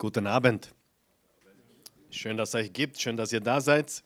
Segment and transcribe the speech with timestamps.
[0.00, 0.74] Guten Abend.
[2.08, 2.98] Schön, dass es euch gibt.
[2.98, 4.02] Schön, dass ihr da seid.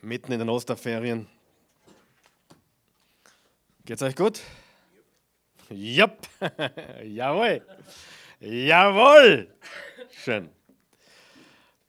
[0.00, 1.28] Mitten in den Osterferien.
[3.84, 4.40] Geht's euch gut?
[5.70, 6.26] Jupp.
[7.04, 7.64] Jawohl.
[8.40, 9.54] Jawohl.
[10.24, 10.48] Schön.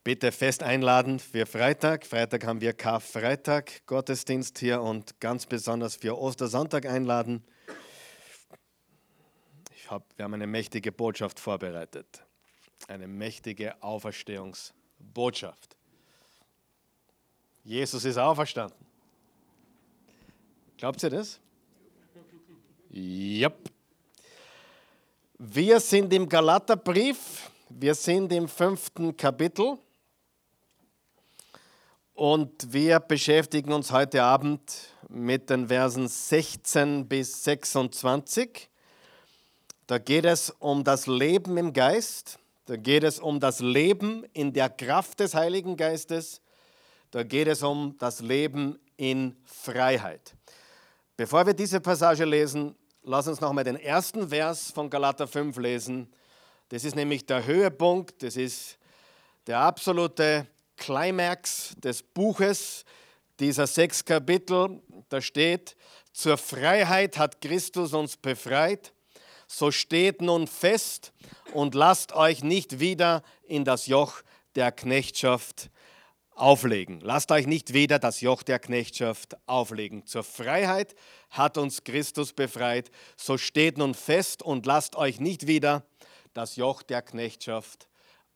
[0.04, 2.05] Bitte fest einladen für Freitag.
[2.05, 7.44] Freitag haben wir Karfreitag Gottesdienst hier und ganz besonders für Ostersonntag einladen
[9.89, 12.23] hab, wir haben eine mächtige Botschaft vorbereitet.
[12.87, 15.75] Eine mächtige Auferstehungsbotschaft.
[17.64, 18.86] Jesus ist auferstanden.
[20.78, 21.39] Glaubt ihr das?
[22.89, 23.51] Ja.
[25.37, 29.78] Wir sind im Galaterbrief, wir sind im fünften Kapitel
[32.14, 38.70] und wir beschäftigen uns heute Abend mit den Versen 16 bis 26.
[39.94, 44.52] Da geht es um das Leben im Geist, da geht es um das Leben in
[44.52, 46.42] der Kraft des Heiligen Geistes,
[47.12, 50.34] da geht es um das Leben in Freiheit.
[51.16, 56.12] Bevor wir diese Passage lesen, lass uns nochmal den ersten Vers von Galater 5 lesen.
[56.70, 58.80] Das ist nämlich der Höhepunkt, das ist
[59.45, 62.84] der absolute Climax des Buches,
[63.39, 64.82] dieser sechs Kapitel.
[65.10, 65.76] Da steht,
[66.14, 68.92] zur Freiheit hat Christus uns befreit
[69.54, 71.14] so steht nun fest
[71.54, 74.23] und lasst euch nicht wieder in das Joch
[74.56, 75.70] der Knechtschaft
[76.32, 77.00] auflegen.
[77.02, 80.08] Lasst euch nicht wieder das Joch der Knechtschaft auflegen.
[80.08, 80.95] Zur Freiheit
[81.30, 82.90] hat uns Christus befreit.
[83.16, 85.86] So steht nun fest und lasst euch nicht wieder
[86.34, 87.88] das Joch der Knechtschaft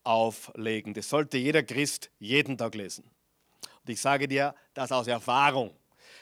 [0.03, 0.93] auflegen.
[0.93, 3.09] Das sollte jeder Christ jeden Tag lesen.
[3.63, 5.75] Und ich sage dir das aus Erfahrung,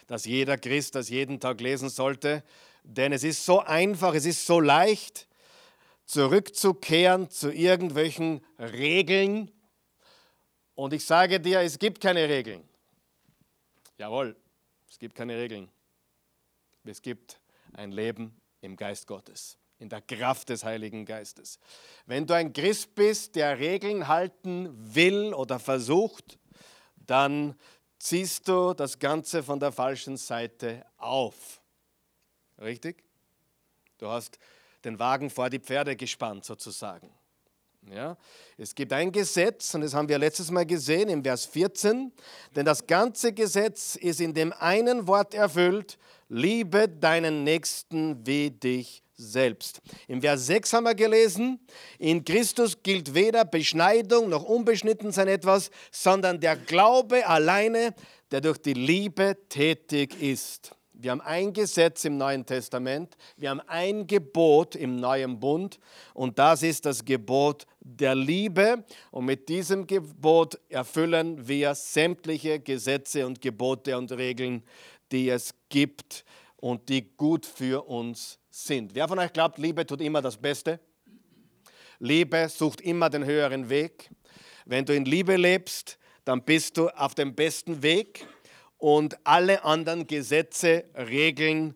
[0.07, 2.43] dass jeder Christ das jeden Tag lesen sollte,
[2.85, 5.27] denn es ist so einfach, es ist so leicht,
[6.05, 9.51] zurückzukehren zu irgendwelchen Regeln.
[10.75, 12.63] Und ich sage dir, es gibt keine Regeln.
[13.97, 14.35] Jawohl,
[14.89, 15.69] es gibt keine Regeln.
[16.83, 17.39] Es gibt
[17.73, 21.59] ein Leben im Geist Gottes, in der Kraft des Heiligen Geistes.
[22.05, 26.37] Wenn du ein Christ bist, der Regeln halten will oder versucht,
[26.95, 27.55] dann
[27.97, 31.61] ziehst du das Ganze von der falschen Seite auf.
[32.59, 33.03] Richtig?
[33.97, 34.37] Du hast
[34.83, 37.09] den Wagen vor die Pferde gespannt sozusagen.
[37.89, 38.17] Ja?
[38.57, 42.11] Es gibt ein Gesetz, und das haben wir letztes Mal gesehen im Vers 14,
[42.55, 45.97] denn das ganze Gesetz ist in dem einen Wort erfüllt,
[46.29, 49.81] liebe deinen Nächsten wie dich selbst.
[50.07, 51.59] Im Vers 6 haben wir gelesen,
[51.99, 57.93] in Christus gilt weder Beschneidung noch Unbeschnittensein etwas, sondern der Glaube alleine,
[58.31, 60.74] der durch die Liebe tätig ist.
[60.97, 65.77] Wir haben ein Gesetz im Neuen Testament, wir haben ein Gebot im Neuen Bund
[66.13, 68.85] und das ist das Gebot der Liebe.
[69.11, 74.63] Und mit diesem Gebot erfüllen wir sämtliche Gesetze und Gebote und Regeln,
[75.11, 76.23] die es gibt
[76.55, 78.95] und die gut für uns sind.
[78.95, 80.79] Wer von euch glaubt, Liebe tut immer das Beste?
[81.99, 84.09] Liebe sucht immer den höheren Weg.
[84.65, 88.25] Wenn du in Liebe lebst, dann bist du auf dem besten Weg
[88.77, 91.75] und alle anderen Gesetze, Regeln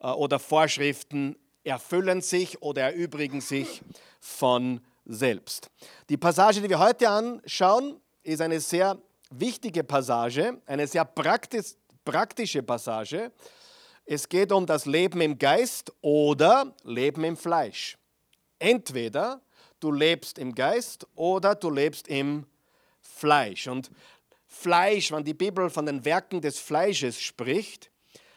[0.00, 3.82] äh, oder Vorschriften erfüllen sich oder erübrigen sich
[4.18, 5.70] von selbst.
[6.08, 8.98] Die Passage, die wir heute anschauen, ist eine sehr
[9.30, 11.74] wichtige Passage, eine sehr praktisch,
[12.04, 13.30] praktische Passage.
[14.04, 17.96] Es geht um das Leben im Geist oder Leben im Fleisch.
[18.58, 19.40] Entweder
[19.78, 22.46] du lebst im Geist oder du lebst im
[23.00, 23.68] Fleisch.
[23.68, 23.90] Und
[24.52, 27.92] Fleisch, wenn die Bibel von den Werken des Fleisches spricht,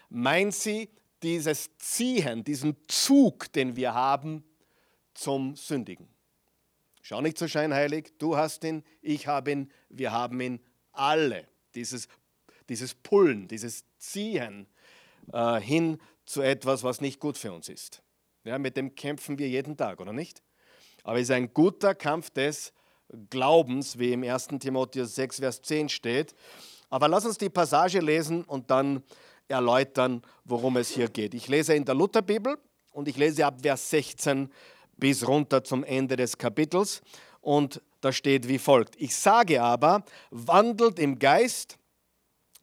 [0.10, 0.90] meint sie
[1.24, 4.44] dieses Ziehen, diesen Zug, den wir haben
[5.16, 6.08] zum Sündigen.
[7.02, 10.60] Schau nicht so scheinheilig, du hast ihn, ich habe ihn, wir haben ihn
[10.92, 11.48] alle.
[11.74, 12.08] Dieses,
[12.70, 14.68] dieses Pullen, dieses Ziehen
[15.34, 18.04] äh, hin zu etwas, was nicht gut für uns ist.
[18.44, 20.44] Ja, mit dem kämpfen wir jeden Tag, oder nicht?
[21.04, 22.72] Aber es ist ein guter Kampf des
[23.30, 24.48] Glaubens, wie im 1.
[24.60, 26.36] Timotheus 6, Vers 10 steht.
[26.90, 29.04] Aber lass uns die Passage lesen und dann
[29.48, 31.34] erläutern, worum es hier geht.
[31.34, 32.58] Ich lese in der Lutherbibel
[32.92, 34.52] und ich lese ab Vers 16
[34.98, 37.02] bis runter zum Ende des Kapitels
[37.42, 38.96] und da steht wie folgt.
[38.98, 41.78] Ich sage aber, wandelt im Geist,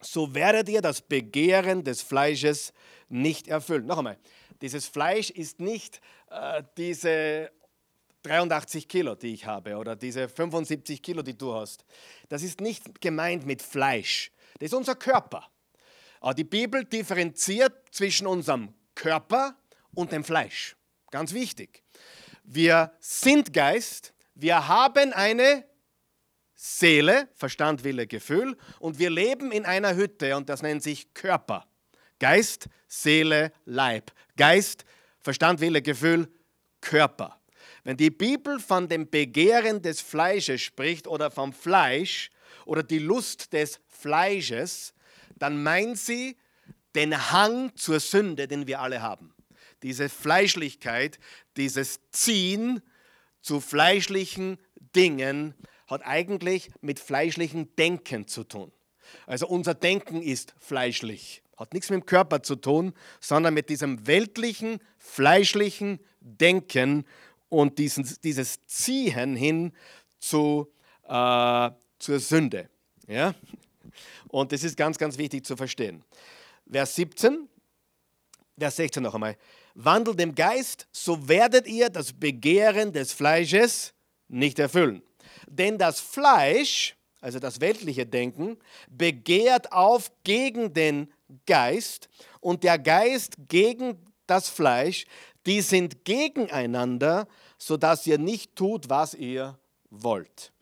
[0.00, 2.72] so werdet ihr das Begehren des Fleisches
[3.08, 3.86] nicht erfüllen.
[3.86, 4.18] Noch einmal,
[4.62, 6.00] dieses Fleisch ist nicht
[6.30, 7.50] äh, diese
[8.22, 11.84] 83 Kilo, die ich habe, oder diese 75 Kilo, die du hast,
[12.28, 14.30] das ist nicht gemeint mit Fleisch.
[14.58, 15.48] Das ist unser Körper.
[16.20, 19.56] Aber die Bibel differenziert zwischen unserem Körper
[19.94, 20.76] und dem Fleisch.
[21.10, 21.82] Ganz wichtig.
[22.44, 25.64] wir sind Geist, wir haben eine
[26.54, 31.66] Seele, Verstand, Wille, Gefühl und wir leben in einer Hütte und das nennt sich Körper.
[32.18, 34.12] Geist, Seele, Leib.
[34.36, 34.84] Geist,
[35.20, 36.28] Verstand, Wille, Gefühl,
[36.80, 37.39] Körper.
[37.84, 42.30] Wenn die Bibel von dem Begehren des Fleisches spricht oder vom Fleisch
[42.66, 44.94] oder die Lust des Fleisches,
[45.36, 46.36] dann meint sie
[46.94, 49.32] den Hang zur Sünde, den wir alle haben.
[49.82, 51.18] Diese Fleischlichkeit,
[51.56, 52.82] dieses Ziehen
[53.40, 54.58] zu fleischlichen
[54.94, 55.54] Dingen
[55.86, 58.70] hat eigentlich mit fleischlichem Denken zu tun.
[59.26, 64.06] Also unser Denken ist fleischlich, hat nichts mit dem Körper zu tun, sondern mit diesem
[64.06, 67.06] weltlichen, fleischlichen Denken
[67.50, 69.72] und diesen, dieses Ziehen hin
[70.18, 70.72] zu,
[71.06, 72.70] äh, zur Sünde.
[73.06, 73.34] Ja?
[74.28, 76.02] Und das ist ganz, ganz wichtig zu verstehen.
[76.70, 77.48] Vers 17,
[78.58, 79.36] Vers 16 noch einmal.
[79.74, 83.92] Wandelt im Geist, so werdet ihr das Begehren des Fleisches
[84.28, 85.02] nicht erfüllen.
[85.48, 88.56] Denn das Fleisch, also das weltliche Denken,
[88.88, 91.12] begehrt auf gegen den
[91.46, 92.08] Geist
[92.40, 95.06] und der Geist gegen das Fleisch,
[95.46, 97.26] die sind gegeneinander,
[97.58, 99.58] sodass ihr nicht tut, was ihr
[99.90, 100.52] wollt.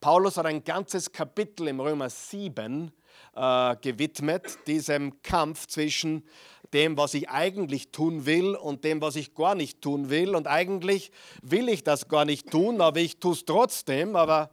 [0.00, 2.90] Paulus hat ein ganzes Kapitel im Römer 7
[3.34, 6.26] äh, gewidmet, diesem Kampf zwischen
[6.72, 10.34] dem, was ich eigentlich tun will und dem, was ich gar nicht tun will.
[10.34, 11.10] Und eigentlich
[11.42, 14.16] will ich das gar nicht tun, aber ich tue es trotzdem.
[14.16, 14.50] Aber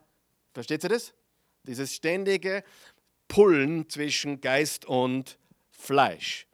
[0.54, 1.14] versteht ihr das?
[1.64, 2.64] Dieses ständige
[3.28, 5.38] Pullen zwischen Geist und
[5.69, 6.47] Fleisch.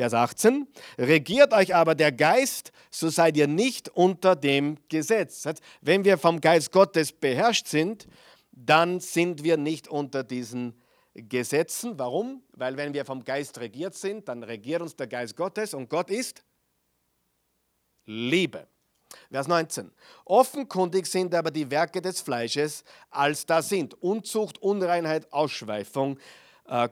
[0.00, 0.66] Vers 18,
[0.96, 5.46] regiert euch aber der Geist, so seid ihr nicht unter dem Gesetz.
[5.82, 8.08] Wenn wir vom Geist Gottes beherrscht sind,
[8.50, 10.80] dann sind wir nicht unter diesen
[11.12, 11.98] Gesetzen.
[11.98, 12.42] Warum?
[12.52, 16.08] Weil wenn wir vom Geist regiert sind, dann regiert uns der Geist Gottes und Gott
[16.08, 16.44] ist
[18.06, 18.66] Liebe.
[19.30, 19.92] Vers 19.
[20.24, 26.18] Offenkundig sind aber die Werke des Fleisches, als da sind Unzucht, Unreinheit, Ausschweifung,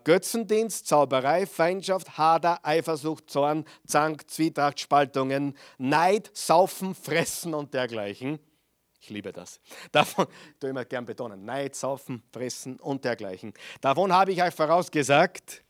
[0.03, 8.41] Götzendienst, Zauberei, Feindschaft, Hader, Eifersucht, Zorn, Zank, Zwietracht, Spaltungen, Neid, Saufen, Fressen und dergleichen.
[9.01, 9.61] Ich liebe das.
[9.93, 13.55] Davon, ich tue immer gern betonen, Neid, Saufen, Fressen und dergleichen.
[13.81, 15.63] Davon habe ich euch vorausgesagt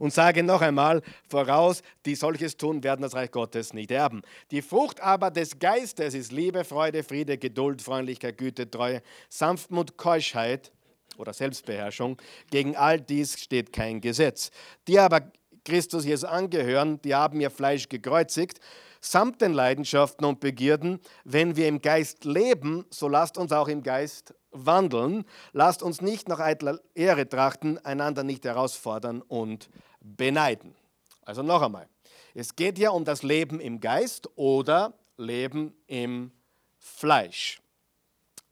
[0.00, 4.22] und sage noch einmal voraus, die solches tun, werden das Reich Gottes nicht erben.
[4.50, 10.72] Die Frucht aber des Geistes ist Liebe, Freude, Friede, Geduld, Freundlichkeit, Güte, Treue, Sanftmut, Keuschheit
[11.18, 12.16] oder Selbstbeherrschung.
[12.50, 14.50] Gegen all dies steht kein Gesetz.
[14.88, 15.30] Die aber
[15.64, 18.60] Christus Jesus angehören, die haben ihr Fleisch gekreuzigt,
[19.00, 21.00] samt den Leidenschaften und Begierden.
[21.24, 25.24] Wenn wir im Geist leben, so lasst uns auch im Geist wandeln.
[25.52, 29.68] Lasst uns nicht nach eitler Ehre trachten, einander nicht herausfordern und
[30.00, 30.74] beneiden.
[31.22, 31.88] Also noch einmal,
[32.34, 36.30] es geht ja um das Leben im Geist oder Leben im
[36.78, 37.60] Fleisch.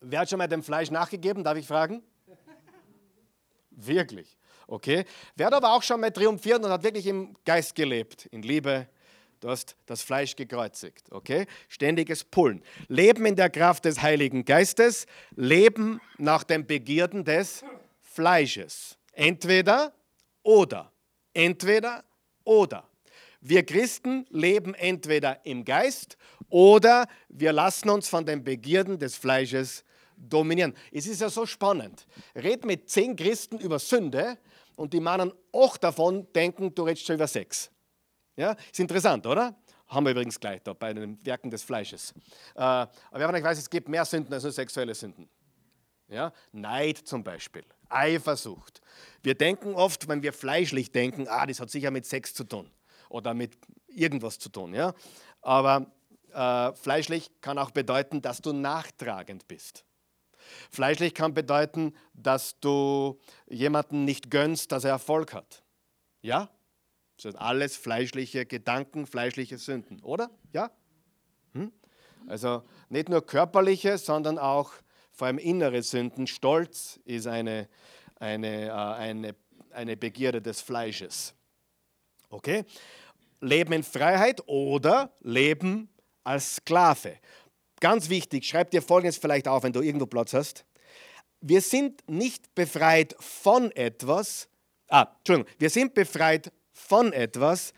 [0.01, 2.03] Wer hat schon mal dem Fleisch nachgegeben, darf ich fragen?
[3.77, 4.37] Wirklich.
[4.67, 5.05] Okay.
[5.37, 8.89] Wer hat aber auch schon mal triumphiert und hat wirklich im Geist gelebt, in Liebe.
[9.41, 11.05] Du hast das Fleisch gekreuzigt.
[11.11, 11.47] Okay.
[11.69, 12.63] Ständiges Pullen.
[12.89, 15.07] Leben in der Kraft des Heiligen Geistes.
[15.37, 17.63] Leben nach den Begierden des
[18.01, 18.97] Fleisches.
[19.13, 19.93] Entweder
[20.43, 20.91] oder.
[21.35, 22.05] Entweder
[22.45, 22.89] oder.
[23.41, 26.17] Wir Christen leben entweder im Geist
[26.49, 29.85] oder wir lassen uns von den Begierden des Fleisches
[30.29, 30.75] dominieren.
[30.93, 32.07] Es ist ja so spannend.
[32.35, 34.39] Red mit zehn Christen über Sünde
[34.77, 37.71] und die Männer auch davon denken, du redest schon über Sex.
[38.37, 39.55] Ja, ist interessant, oder?
[39.87, 42.13] Haben wir übrigens gleich da bei den Werken des Fleisches.
[42.55, 45.29] Äh, aber wenn man weiß, es gibt mehr Sünden als nur sexuelle Sünden.
[46.09, 46.33] Ja?
[46.53, 48.81] Neid zum Beispiel, Eifersucht.
[49.23, 52.71] Wir denken oft, wenn wir fleischlich denken, ah, das hat sicher mit Sex zu tun
[53.09, 54.75] oder mit irgendwas zu tun.
[54.75, 54.95] Ja?
[55.43, 55.87] Aber
[56.33, 59.85] äh, fleischlich kann auch bedeuten, dass du nachtragend bist.
[60.71, 65.63] Fleischlich kann bedeuten, dass du jemanden nicht gönnst, dass er Erfolg hat.
[66.23, 66.51] Ja?
[67.17, 70.31] Das sind alles fleischliche Gedanken, fleischliche Sünden, oder?
[70.53, 70.71] Ja?
[71.53, 71.73] Hm?
[72.27, 74.73] Also nicht nur körperliche, sondern auch
[75.13, 76.27] vor allem innere Sünden.
[76.27, 77.69] Stolz ist eine,
[78.17, 79.35] eine, äh, eine,
[79.71, 81.35] eine Begierde des Fleisches.
[82.31, 82.65] Okay?
[83.41, 85.89] Leben in Freiheit oder Leben
[86.25, 87.19] als Sklave.
[87.85, 90.65] Ganz wichtig, schreib dir folgendes vielleicht auf, wenn du irgendwo Platz hast.
[91.43, 94.49] Wir sind nicht befreit von etwas,
[94.89, 97.75] ah, Entschuldigung, wir sind befreit von etwas,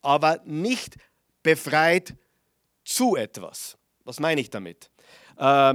[0.00, 0.94] aber nicht
[1.42, 2.14] befreit
[2.84, 3.76] zu etwas.
[4.04, 4.92] Was meine ich damit?
[5.36, 5.74] Äh,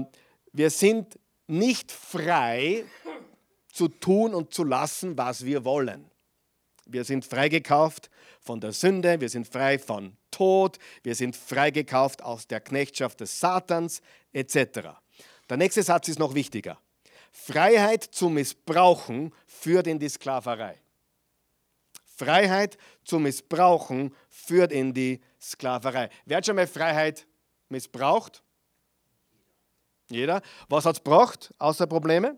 [0.53, 2.85] wir sind nicht frei
[3.67, 6.09] zu tun und zu lassen, was wir wollen.
[6.85, 8.09] Wir sind freigekauft
[8.39, 13.39] von der Sünde, wir sind frei von Tod, wir sind freigekauft aus der Knechtschaft des
[13.39, 14.01] Satans
[14.33, 14.89] etc.
[15.49, 16.77] Der nächste Satz ist noch wichtiger.
[17.31, 20.77] Freiheit zu missbrauchen führt in die Sklaverei.
[22.15, 26.09] Freiheit zu missbrauchen führt in die Sklaverei.
[26.25, 27.25] Wer hat schon mal Freiheit
[27.69, 28.43] missbraucht?
[30.09, 30.41] Jeder.
[30.69, 32.37] Was hat es braucht, außer Probleme?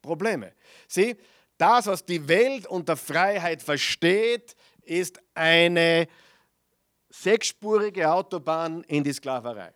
[0.00, 0.54] Probleme.
[0.88, 1.16] Sieh,
[1.58, 6.06] das, was die Welt unter Freiheit versteht, ist eine
[7.22, 9.72] sechsspurige Autobahn in die Sklaverei.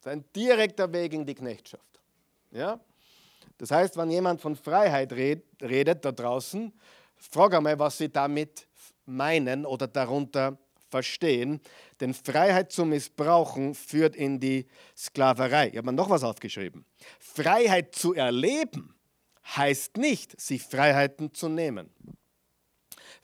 [0.00, 2.00] Das ist ein direkter Weg in die Knechtschaft.
[2.50, 2.80] Ja?
[3.58, 6.72] Das heißt, wenn jemand von Freiheit redet da draußen,
[7.16, 8.66] frag einmal, was sie damit
[9.06, 11.60] meinen oder darunter verstehen.
[12.00, 15.68] Denn Freiheit zu missbrauchen führt in die Sklaverei.
[15.68, 16.84] Ich habe mir noch was aufgeschrieben.
[17.18, 18.94] Freiheit zu erleben
[19.56, 21.90] heißt nicht, sich Freiheiten zu nehmen.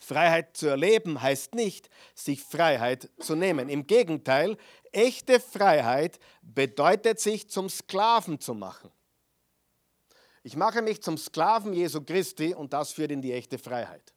[0.01, 3.69] Freiheit zu erleben heißt nicht, sich Freiheit zu nehmen.
[3.69, 4.57] Im Gegenteil,
[4.91, 8.91] echte Freiheit bedeutet, sich zum Sklaven zu machen.
[10.43, 14.13] Ich mache mich zum Sklaven Jesu Christi und das führt in die echte Freiheit.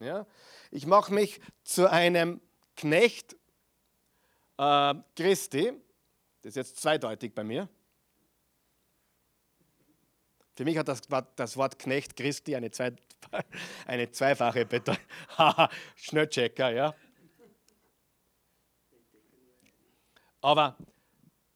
[0.00, 0.26] Ja?
[0.72, 2.40] Ich mache mich zu einem
[2.76, 3.36] Knecht
[4.56, 5.72] äh, Christi.
[6.42, 7.68] Das ist jetzt zweideutig bei mir.
[10.56, 11.02] Für mich hat das,
[11.36, 12.72] das Wort Knecht Christi eine,
[13.86, 15.04] eine zweifache Bedeutung.
[15.96, 16.94] Schnellchecker, ja.
[20.40, 20.76] Aber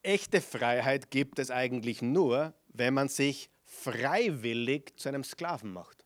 [0.01, 6.05] echte Freiheit gibt es eigentlich nur, wenn man sich freiwillig zu einem Sklaven macht.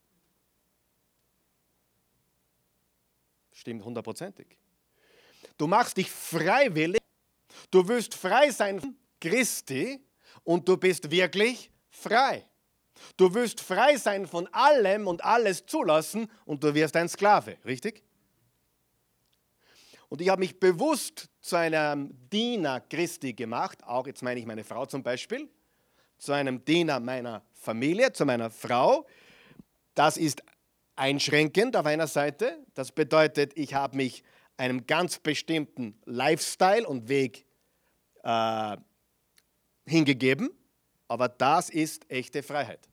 [3.51, 4.57] Stimmt hundertprozentig.
[5.57, 7.01] Du machst dich freiwillig,
[7.71, 9.99] du willst frei sein Christi
[10.43, 12.47] und du bist wirklich frei.
[13.15, 18.03] Du willst frei sein von allem und alles zulassen und du wirst ein Sklave, richtig?
[20.09, 24.63] Und ich habe mich bewusst zu einem Diener Christi gemacht, auch jetzt meine ich meine
[24.63, 25.49] Frau zum Beispiel,
[26.17, 29.05] zu einem Diener meiner Familie, zu meiner Frau.
[29.95, 30.41] Das ist
[30.95, 32.65] einschränkend auf einer Seite.
[32.73, 34.23] Das bedeutet, ich habe mich
[34.57, 37.45] einem ganz bestimmten Lifestyle und Weg
[38.23, 38.77] äh,
[39.85, 40.49] hingegeben,
[41.07, 42.87] aber das ist echte Freiheit.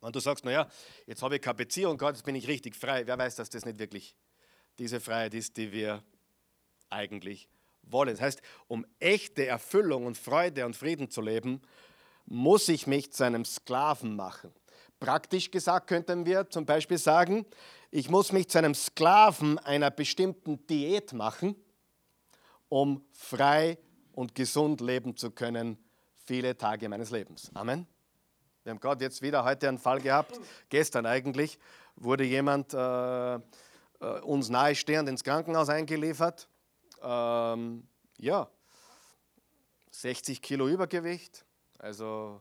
[0.00, 0.68] Wenn du sagst, naja,
[1.06, 3.64] jetzt habe ich keine Beziehung gehabt, jetzt bin ich richtig frei, wer weiß, dass das
[3.64, 4.16] nicht wirklich
[4.78, 6.02] diese Freiheit ist, die wir
[6.90, 7.48] eigentlich
[7.82, 8.10] wollen.
[8.10, 11.60] Das heißt, um echte Erfüllung und Freude und Frieden zu leben,
[12.26, 14.52] muss ich mich zu einem Sklaven machen.
[15.00, 17.44] Praktisch gesagt könnten wir zum Beispiel sagen,
[17.90, 21.56] ich muss mich zu einem Sklaven einer bestimmten Diät machen,
[22.68, 23.78] um frei
[24.12, 25.76] und gesund leben zu können,
[26.24, 27.50] viele Tage meines Lebens.
[27.54, 27.86] Amen.
[28.64, 30.38] Wir haben gerade jetzt wieder heute einen Fall gehabt,
[30.68, 31.58] gestern eigentlich,
[31.96, 33.40] wurde jemand äh, äh,
[34.22, 36.48] uns nahestehend ins Krankenhaus eingeliefert.
[37.02, 37.88] Ähm,
[38.18, 38.48] ja,
[39.90, 41.44] 60 Kilo Übergewicht,
[41.78, 42.40] also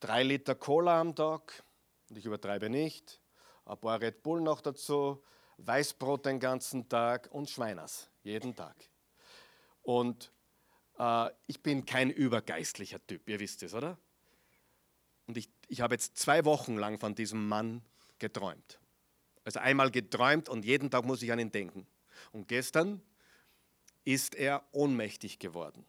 [0.00, 1.62] drei Liter Cola am Tag,
[2.08, 3.20] und ich übertreibe nicht,
[3.66, 5.22] ein paar Red Bull noch dazu,
[5.58, 8.76] Weißbrot den ganzen Tag und Schweiners jeden Tag.
[9.82, 10.32] Und
[11.46, 13.98] ich bin kein übergeistlicher Typ, ihr wisst es, oder?
[15.26, 17.82] Und ich, ich habe jetzt zwei Wochen lang von diesem Mann
[18.18, 18.78] geträumt.
[19.44, 21.86] Also einmal geträumt und jeden Tag muss ich an ihn denken.
[22.32, 23.02] Und gestern
[24.04, 25.84] ist er ohnmächtig geworden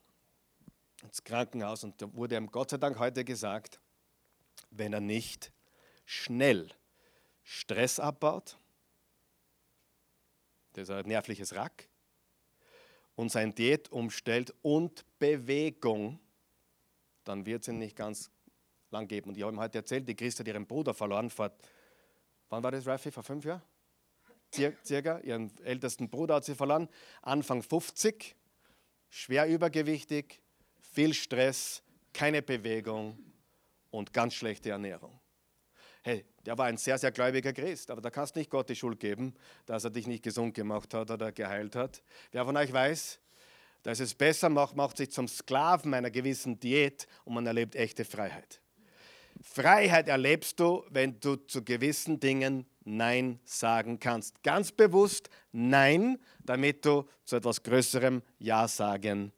[1.03, 3.79] ins Krankenhaus und da wurde ihm Gott sei Dank heute gesagt,
[4.71, 5.51] wenn er nicht
[6.05, 6.69] schnell
[7.43, 8.57] Stress abbaut,
[10.73, 11.87] das ist ein nervliches Rack,
[13.17, 16.19] und sein Diät umstellt und Bewegung,
[17.23, 18.29] dann wird es ihn nicht ganz
[18.91, 19.29] lang geben.
[19.29, 21.51] Und ich habe ihm heute erzählt, die Christa hat ihren Bruder verloren vor,
[22.49, 23.63] wann war das, Raffi, vor fünf Jahren?
[24.53, 26.87] Circa, ihren ältesten Bruder hat sie verloren,
[27.23, 28.35] Anfang 50,
[29.09, 30.39] schwer übergewichtig,
[30.79, 31.81] viel Stress,
[32.13, 33.17] keine Bewegung
[33.89, 35.19] und ganz schlechte Ernährung.
[36.03, 38.75] Hey, der war ein sehr, sehr gläubiger Christ, aber da kannst du nicht Gott die
[38.77, 39.33] Schuld geben,
[39.65, 42.01] dass er dich nicht gesund gemacht hat oder geheilt hat.
[42.31, 43.19] Wer von euch weiß,
[43.83, 48.05] dass es besser macht, macht sich zum Sklaven einer gewissen Diät und man erlebt echte
[48.05, 48.61] Freiheit.
[49.41, 54.41] Freiheit erlebst du, wenn du zu gewissen Dingen Nein sagen kannst.
[54.41, 59.33] Ganz bewusst Nein, damit du zu etwas Größerem Ja sagen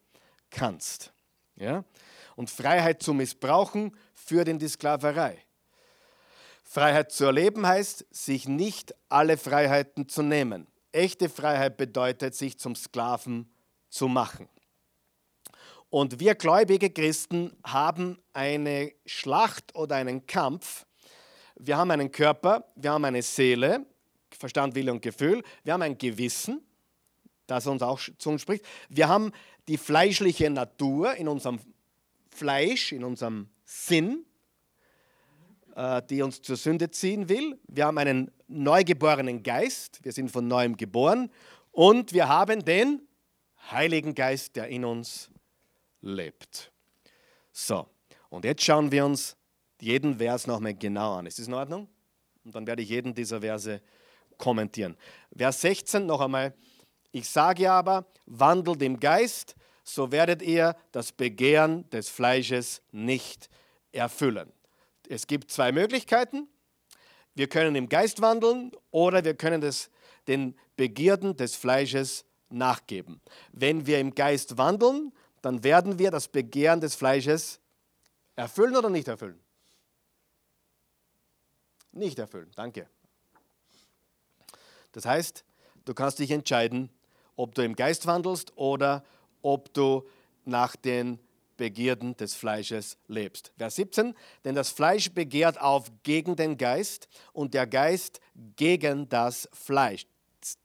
[0.52, 1.12] kannst.
[1.56, 1.84] Ja?
[2.36, 5.44] Und Freiheit zu missbrauchen führt in die Sklaverei.
[6.72, 10.68] Freiheit zu erleben heißt, sich nicht alle Freiheiten zu nehmen.
[10.92, 13.52] Echte Freiheit bedeutet, sich zum Sklaven
[13.90, 14.48] zu machen.
[15.90, 20.86] Und wir gläubige Christen haben eine Schlacht oder einen Kampf.
[21.56, 23.88] Wir haben einen Körper, wir haben eine Seele,
[24.30, 26.62] Verstand, Wille und Gefühl, wir haben ein Gewissen,
[27.48, 28.64] das uns auch zu uns spricht.
[28.90, 29.32] Wir haben
[29.68, 31.60] die fleischliche Natur in unserem
[32.30, 34.24] Fleisch, in unserem Sinn,
[36.10, 37.60] die uns zur Sünde ziehen will.
[37.68, 41.32] Wir haben einen neugeborenen Geist, wir sind von neuem geboren
[41.72, 43.08] und wir haben den
[43.72, 45.30] Heiligen Geist, der in uns
[46.02, 46.72] lebt.
[47.52, 47.88] So,
[48.30, 49.38] und jetzt schauen wir uns
[49.80, 51.26] jeden Vers nochmal genau an.
[51.26, 51.88] Ist das in Ordnung?
[52.44, 53.82] Und dann werde ich jeden dieser Verse
[54.38, 54.98] kommentieren.
[55.36, 56.54] Vers 16 noch einmal.
[57.12, 63.50] Ich sage aber, wandelt im Geist, so werdet ihr das Begehren des Fleisches nicht
[63.92, 64.52] erfüllen.
[65.10, 66.48] Es gibt zwei Möglichkeiten.
[67.34, 69.90] Wir können im Geist wandeln oder wir können das,
[70.28, 73.20] den Begierden des Fleisches nachgeben.
[73.52, 75.12] Wenn wir im Geist wandeln,
[75.42, 77.60] dann werden wir das Begehren des Fleisches
[78.36, 79.40] erfüllen oder nicht erfüllen?
[81.92, 82.88] Nicht erfüllen, danke.
[84.92, 85.44] Das heißt,
[85.86, 86.90] du kannst dich entscheiden,
[87.36, 89.04] ob du im Geist wandelst oder
[89.42, 90.08] ob du
[90.46, 91.20] nach den
[91.60, 93.52] Begierden des Fleisches lebst.
[93.58, 98.22] Vers 17, denn das Fleisch begehrt auf gegen den Geist und der Geist
[98.56, 100.08] gegen das Fleisch.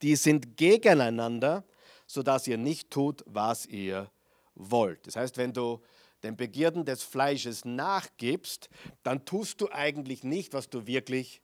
[0.03, 1.65] Die sind gegeneinander,
[2.07, 4.09] sodass ihr nicht tut, was ihr
[4.55, 5.05] wollt.
[5.09, 5.83] Das heißt, wenn du
[6.23, 8.71] den Begierden des Fleisches nachgibst,
[9.03, 11.43] dann tust du eigentlich nicht, was du wirklich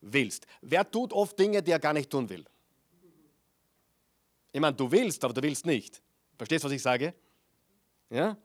[0.00, 0.46] willst.
[0.62, 2.44] Wer tut oft Dinge, die er gar nicht tun will?
[4.52, 6.00] Ich meine, du willst, aber du willst nicht.
[6.38, 7.12] Verstehst du, was ich sage?
[8.08, 8.38] Ja?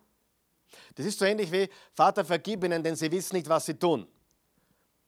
[0.95, 4.07] Das ist so ähnlich wie, Vater, vergib ihnen, denn sie wissen nicht, was sie tun.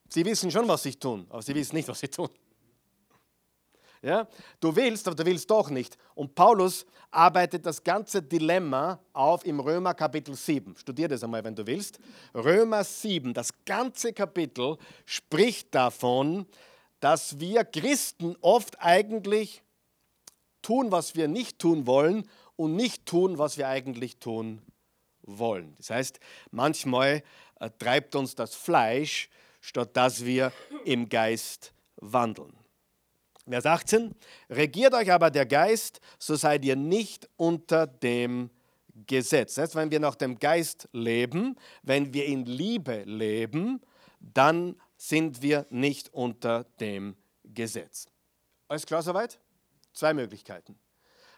[0.09, 2.29] Sie wissen schon, was sie tun, aber sie wissen nicht, was sie tun.
[4.01, 4.27] Ja?
[4.59, 5.97] Du willst, aber du willst doch nicht.
[6.15, 10.75] Und Paulus arbeitet das ganze Dilemma auf im Römer Kapitel 7.
[10.75, 11.99] Studier das einmal, wenn du willst.
[12.33, 16.45] Römer 7, das ganze Kapitel spricht davon,
[16.99, 19.61] dass wir Christen oft eigentlich
[20.61, 24.61] tun, was wir nicht tun wollen und nicht tun, was wir eigentlich tun
[25.23, 25.75] wollen.
[25.77, 26.19] Das heißt,
[26.51, 27.23] manchmal
[27.59, 29.29] äh, treibt uns das Fleisch,
[29.61, 30.51] statt dass wir
[30.85, 32.53] im Geist wandeln.
[33.47, 34.15] Vers 18,
[34.49, 38.49] regiert euch aber der Geist, so seid ihr nicht unter dem
[39.07, 39.55] Gesetz.
[39.55, 43.81] Das heißt, wenn wir nach dem Geist leben, wenn wir in Liebe leben,
[44.19, 48.07] dann sind wir nicht unter dem Gesetz.
[48.67, 49.39] Alles klar soweit?
[49.93, 50.77] Zwei Möglichkeiten.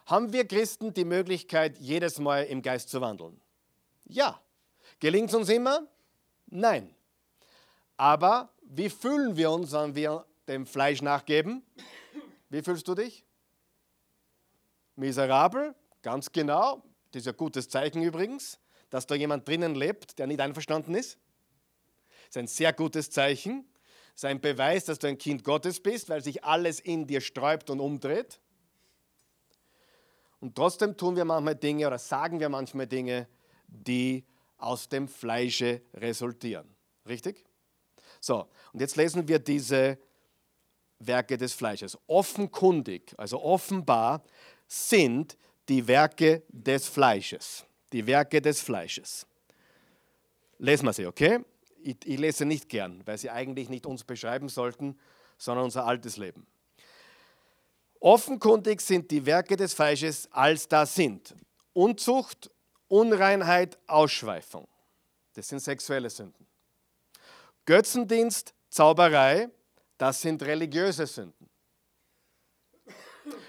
[0.06, 3.40] Haben wir Christen die Möglichkeit, jedes Mal im Geist zu wandeln?
[4.06, 4.40] Ja.
[5.00, 5.88] Gelingt es uns immer?
[6.48, 6.94] Nein.
[7.98, 11.64] Aber wie fühlen wir uns, wenn wir dem Fleisch nachgeben?
[12.50, 13.26] Wie fühlst du dich?
[14.96, 16.84] Miserabel, ganz genau.
[17.12, 21.18] Das ist ein gutes Zeichen übrigens, dass da jemand drinnen lebt, der nicht einverstanden ist.
[22.28, 23.66] Das ist ein sehr gutes Zeichen.
[24.14, 27.22] Das ist ein Beweis, dass du ein Kind Gottes bist, weil sich alles in dir
[27.22, 28.40] sträubt und umdreht.
[30.40, 33.28] Und trotzdem tun wir manchmal Dinge oder sagen wir manchmal Dinge,
[33.74, 34.24] die
[34.58, 36.68] aus dem Fleische resultieren.
[37.08, 37.44] Richtig?
[38.20, 39.98] So, und jetzt lesen wir diese
[41.00, 41.98] Werke des Fleisches.
[42.08, 44.24] Offenkundig, also offenbar
[44.68, 47.66] sind die Werke des Fleisches.
[47.92, 49.28] Die Werke des Fleisches.
[50.58, 51.40] Lesen wir sie, okay?
[51.84, 54.98] Ich, ich lese nicht gern, weil sie eigentlich nicht uns beschreiben sollten,
[55.38, 56.48] sondern unser altes Leben.
[58.00, 61.36] Offenkundig sind die Werke des Fleisches, als da sind
[61.74, 62.52] Unzucht,
[62.94, 64.68] Unreinheit, Ausschweifung.
[65.34, 66.46] Das sind sexuelle Sünden.
[67.66, 69.50] Götzendienst, Zauberei,
[69.98, 71.50] das sind religiöse Sünden.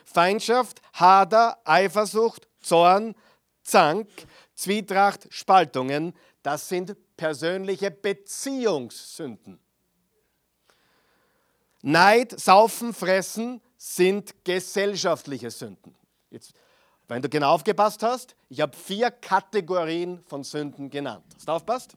[0.03, 3.15] Feindschaft, Hader, Eifersucht, Zorn,
[3.63, 4.09] Zank,
[4.55, 9.61] Zwietracht, Spaltungen, das sind persönliche Beziehungssünden.
[11.83, 15.95] Neid, Saufen, Fressen sind gesellschaftliche Sünden.
[16.31, 16.55] Jetzt,
[17.09, 21.25] wenn du genau aufgepasst hast, ich habe vier Kategorien von Sünden genannt.
[21.35, 21.97] Hast du aufpasst?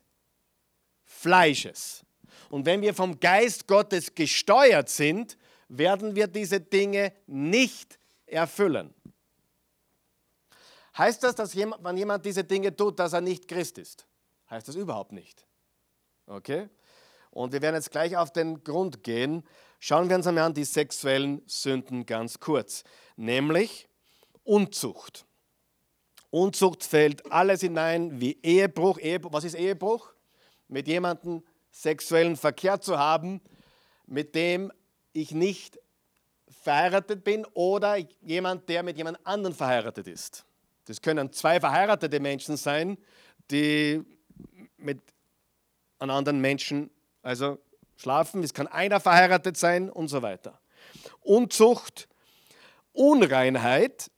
[1.04, 2.04] Fleisches.
[2.50, 5.36] Und wenn wir vom Geist Gottes gesteuert sind,
[5.68, 8.94] werden wir diese Dinge nicht erfüllen.
[10.96, 14.06] Heißt das, dass jemand, wenn jemand diese Dinge tut, dass er nicht Christ ist?
[14.48, 15.44] Heißt das überhaupt nicht.
[16.26, 16.68] Okay?
[17.30, 19.42] Und wir werden jetzt gleich auf den Grund gehen.
[19.86, 22.84] Schauen wir uns einmal an die sexuellen Sünden ganz kurz,
[23.16, 23.86] nämlich
[24.42, 25.26] Unzucht.
[26.30, 28.98] Unzucht fällt alles hinein wie Ehebruch.
[28.98, 29.34] Ehebruch.
[29.34, 30.14] Was ist Ehebruch?
[30.68, 33.42] Mit jemandem sexuellen Verkehr zu haben,
[34.06, 34.72] mit dem
[35.12, 35.78] ich nicht
[36.48, 40.46] verheiratet bin oder jemand, der mit jemand anderem verheiratet ist.
[40.86, 42.96] Das können zwei verheiratete Menschen sein,
[43.50, 44.02] die
[44.78, 45.02] mit
[45.98, 46.88] einem anderen Menschen
[47.20, 47.58] also
[47.96, 48.42] schlafen.
[48.42, 50.60] Es kann einer verheiratet sein und so weiter.
[51.20, 52.08] Unzucht,
[52.92, 54.10] Unreinheit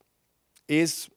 [0.66, 1.10] ist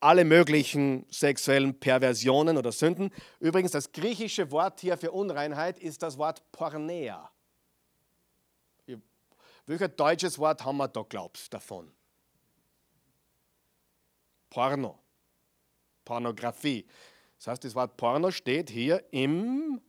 [0.00, 3.10] alle möglichen sexuellen Perversionen oder Sünden.
[3.38, 7.30] Übrigens, das griechische Wort hier für Unreinheit ist das Wort Pornea.
[9.66, 11.92] Welches deutsches Wort haben wir da, glaubst davon?
[14.50, 14.98] Porno.
[16.04, 16.84] Pornografie.
[17.38, 19.80] Das heißt, das Wort Porno steht hier im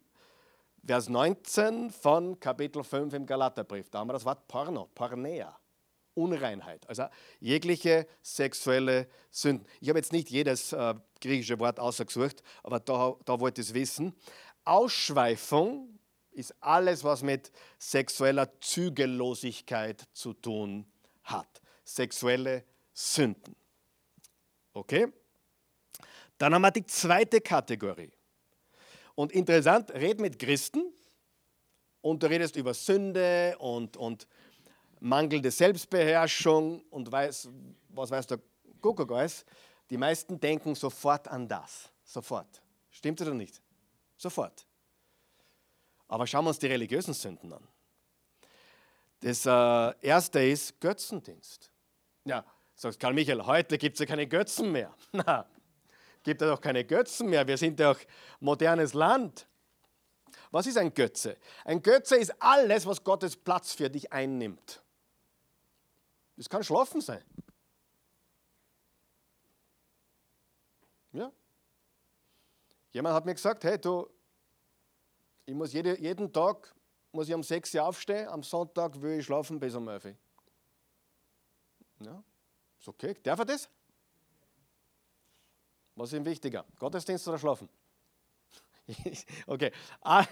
[0.86, 3.90] Vers 19 von Kapitel 5 im Galaterbrief.
[3.90, 5.58] Da haben wir das Wort Porno, Pornea.
[6.16, 7.06] Unreinheit, also
[7.40, 9.66] jegliche sexuelle Sünden.
[9.82, 13.74] Ich habe jetzt nicht jedes äh, griechische Wort ausgesucht, aber da, da wollte ich es
[13.74, 14.16] wissen.
[14.64, 15.98] Ausschweifung
[16.32, 20.86] ist alles, was mit sexueller Zügellosigkeit zu tun
[21.24, 21.62] hat.
[21.84, 23.56] Sexuelle Sünden.
[24.74, 25.12] Okay?
[26.38, 28.12] Dann haben wir die zweite Kategorie.
[29.16, 30.92] Und interessant, red mit Christen
[32.02, 34.28] und du redest über Sünde und, und
[35.00, 37.50] mangelnde Selbstbeherrschung und weiß,
[37.90, 38.40] was weiß der
[38.82, 39.46] Kuckuck alles.
[39.90, 41.92] Die meisten denken sofort an das.
[42.04, 42.62] Sofort.
[42.90, 43.62] Stimmt oder nicht?
[44.18, 44.66] Sofort.
[46.08, 47.68] Aber schauen wir uns die religiösen Sünden an.
[49.22, 51.72] Das äh, erste ist Götzendienst.
[52.26, 52.46] Ja,
[52.76, 54.94] sagt Karl Michael, heute gibt es ja keine Götzen mehr.
[55.12, 55.46] Na,
[56.24, 57.46] gibt ja doch keine Götzen mehr.
[57.48, 58.00] Wir sind auch
[58.40, 59.48] modernes Land.
[60.52, 61.38] Was ist ein Götze?
[61.66, 64.82] Ein Götze ist alles, was Gottes Platz für dich einnimmt.
[66.38, 67.24] Das kann Schlafen sein.
[71.12, 71.32] Ja.
[72.92, 74.10] Jemand hat mir gesagt, hey du,
[75.46, 76.74] ich muss jede, jeden Tag
[77.12, 80.16] muss ich um 6 Uhr aufstehen, am Sonntag will ich schlafen bis um 11 Uhr.
[82.00, 82.24] Ja,
[82.80, 83.16] ist okay.
[83.22, 83.70] Darf er das?
[85.96, 86.66] Was ist ihm wichtiger?
[86.80, 87.70] Gottesdienst oder Schlafen?
[89.48, 89.72] okay.
[90.02, 90.26] Ah,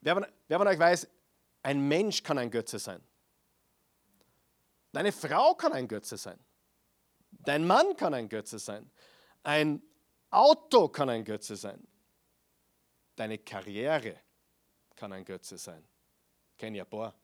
[0.00, 1.08] wer, wer von euch weiß,
[1.62, 3.02] ein Mensch kann ein Götze sein.
[4.92, 6.38] Deine Frau kann ein Götze sein.
[7.30, 8.90] Dein Mann kann ein Götze sein.
[9.42, 9.82] Ein
[10.30, 11.86] Auto kann ein Götze sein.
[13.14, 14.20] Deine Karriere
[14.94, 15.86] kann ein Götze sein.
[16.52, 17.14] Ich kenne ja ein paar,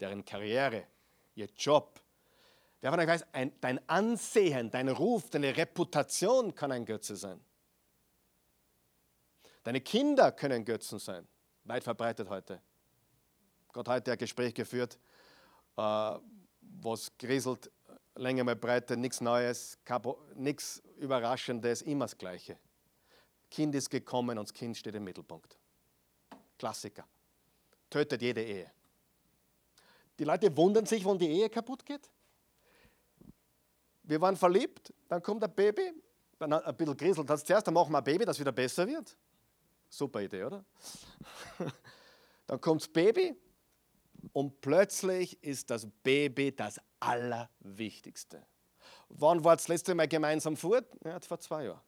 [0.00, 0.86] deren Karriere,
[1.34, 2.01] ihr Job,
[2.82, 7.40] Wer von euch weiß, ein, dein Ansehen, dein Ruf, deine Reputation kann ein Götze sein.
[9.62, 11.28] Deine Kinder können Götzen sein.
[11.62, 12.60] Weit verbreitet heute.
[13.68, 14.98] Gott hat heute ein Gespräch geführt,
[15.76, 16.18] äh,
[16.60, 17.70] was kriselt,
[18.16, 19.78] länger mal breiter, nichts Neues,
[20.34, 22.58] nichts Überraschendes, immer das Gleiche.
[23.48, 25.56] Kind ist gekommen und das Kind steht im Mittelpunkt.
[26.58, 27.06] Klassiker.
[27.88, 28.72] Tötet jede Ehe.
[30.18, 32.10] Die Leute wundern sich, wann die Ehe kaputt geht.
[34.04, 35.92] Wir waren verliebt, dann kommt ein Baby,
[36.38, 39.16] dann ein bisschen kriselt das zuerst, dann machen wir ein Baby, das wieder besser wird.
[39.88, 40.64] Super Idee, oder?
[42.46, 43.36] dann kommt das Baby
[44.32, 48.44] und plötzlich ist das Baby das Allerwichtigste.
[49.08, 50.86] Wann war das letzte Mal gemeinsam fort?
[51.04, 51.80] Ja, vor zwei Jahren.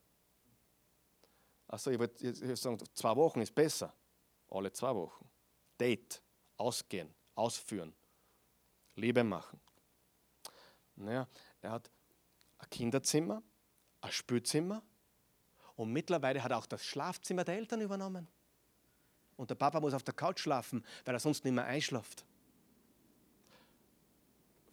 [1.68, 3.92] Achso, ich würde sagen, zwei Wochen ist besser.
[4.50, 5.28] Alle zwei Wochen.
[5.78, 6.22] Date,
[6.56, 7.94] ausgehen, ausführen,
[8.94, 9.60] Liebe machen.
[10.96, 11.26] Naja,
[11.60, 11.90] er hat
[12.74, 13.40] Kinderzimmer,
[14.00, 14.82] ein Spülzimmer
[15.76, 18.26] und mittlerweile hat er auch das Schlafzimmer der Eltern übernommen.
[19.36, 22.26] Und der Papa muss auf der Couch schlafen, weil er sonst nicht mehr einschlaft.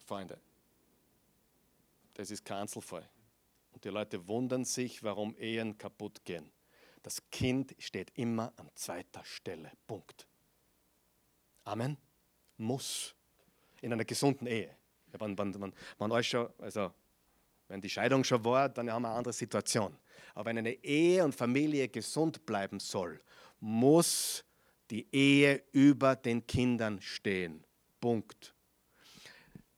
[0.04, 0.40] Freunde,
[2.14, 3.08] das ist Kanzelfall.
[3.70, 6.50] Und die Leute wundern sich, warum Ehen kaputt gehen.
[7.04, 9.70] Das Kind steht immer an zweiter Stelle.
[9.86, 10.26] Punkt.
[11.62, 11.96] Amen.
[12.56, 13.14] Muss.
[13.80, 14.76] In einer gesunden Ehe.
[15.06, 16.92] Wenn, wenn, wenn, wenn euch schon, also
[17.72, 19.96] wenn die Scheidung schon war, dann haben wir eine andere Situation.
[20.34, 23.18] Aber wenn eine Ehe und Familie gesund bleiben soll,
[23.60, 24.44] muss
[24.90, 27.64] die Ehe über den Kindern stehen.
[27.98, 28.54] Punkt.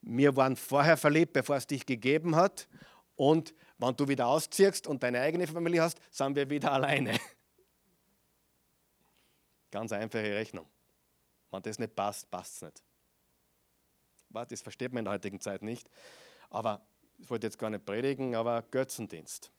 [0.02, 2.66] wir waren vorher verliebt, bevor es dich gegeben hat.
[3.14, 7.16] Und wenn du wieder ausziehst und deine eigene Familie hast, sind wir wieder alleine.
[9.70, 10.66] Ganz einfache Rechnung.
[11.52, 12.82] Wenn das nicht passt, passt es nicht.
[14.50, 15.88] Das versteht man in der heutigen Zeit nicht.
[16.50, 16.84] Aber
[17.18, 19.50] ich wollte jetzt gar nicht predigen, aber Götzendienst.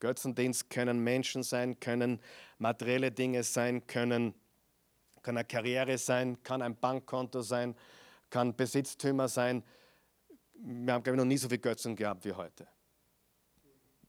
[0.00, 2.20] Götzendienst können Menschen sein, können
[2.58, 4.34] materielle Dinge sein, können,
[5.22, 7.76] kann eine Karriere sein, kann ein Bankkonto sein,
[8.28, 9.62] kann Besitztümer sein.
[10.54, 12.66] Wir haben, glaube ich, noch nie so viele Götzen gehabt wie heute.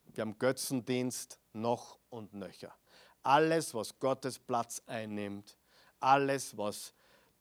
[0.06, 2.74] Wir haben Götzendienst noch und nöcher.
[3.22, 5.56] Alles, was Gottes Platz einnimmt,
[6.00, 6.94] alles, was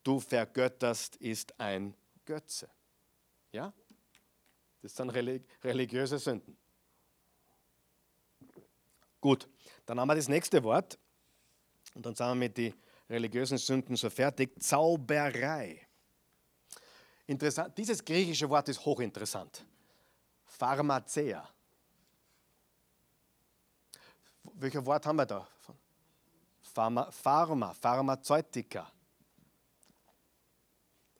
[0.03, 2.69] du vergötterst, ist ein Götze.
[3.51, 3.73] Ja?
[4.83, 6.57] Das sind religiöse Sünden.
[9.21, 9.47] Gut,
[9.85, 10.99] dann haben wir das nächste Wort
[11.95, 12.73] und dann sind wir mit den
[13.09, 14.61] religiösen Sünden so fertig.
[14.61, 15.87] Zauberei.
[17.25, 19.65] Interessant, dieses griechische Wort ist hochinteressant.
[20.43, 21.47] Pharmazea.
[24.55, 25.47] Welches Wort haben wir da?
[26.61, 28.91] Pharma, Pharma Pharmazeutika.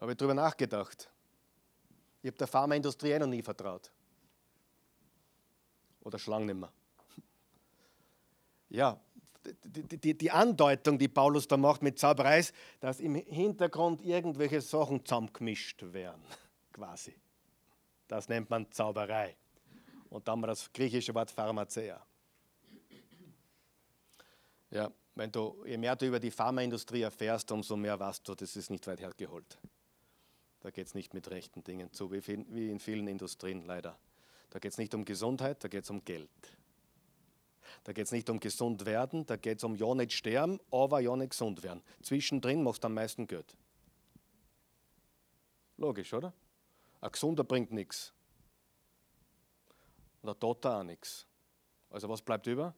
[0.02, 1.13] Habe ich darüber nachgedacht.
[2.24, 3.92] Ich habe der Pharmaindustrie eh noch nie vertraut.
[6.02, 6.72] Oder Schlangen nicht mehr.
[8.70, 9.00] Ja,
[9.66, 14.62] die, die, die, Andeutung, die Paulus da macht mit Zauberei, ist, dass im Hintergrund irgendwelche
[14.62, 16.24] Sachen zusammengemischt werden,
[16.72, 17.14] quasi.
[18.08, 19.36] Das nennt man Zauberei.
[20.10, 22.02] Und dann haben wir das griechische Wort Pharmazea.
[24.72, 28.56] Ja, wenn du, je mehr du über die Pharmaindustrie erfährst, umso mehr weißt du, das
[28.56, 29.58] ist nicht weit hergeholt.
[30.64, 34.00] Da geht es nicht mit rechten Dingen zu, wie, in vielen Industrien leider.
[34.50, 36.30] Da geht es nicht um Gesundheit, da geht es um Geld.
[37.84, 41.02] Da geht es nicht um gesund werden, da geht es um ja nicht sterben, aber
[41.02, 41.84] ja nicht gesund werden.
[42.02, 43.58] Zwischendrin machst du am meisten Geld.
[45.76, 46.32] Logisch, oder?
[47.02, 48.14] Ein Gesunder bringt nichts.
[50.22, 51.28] Und ein Toter auch nichts.
[51.90, 52.74] Also was bleibt über?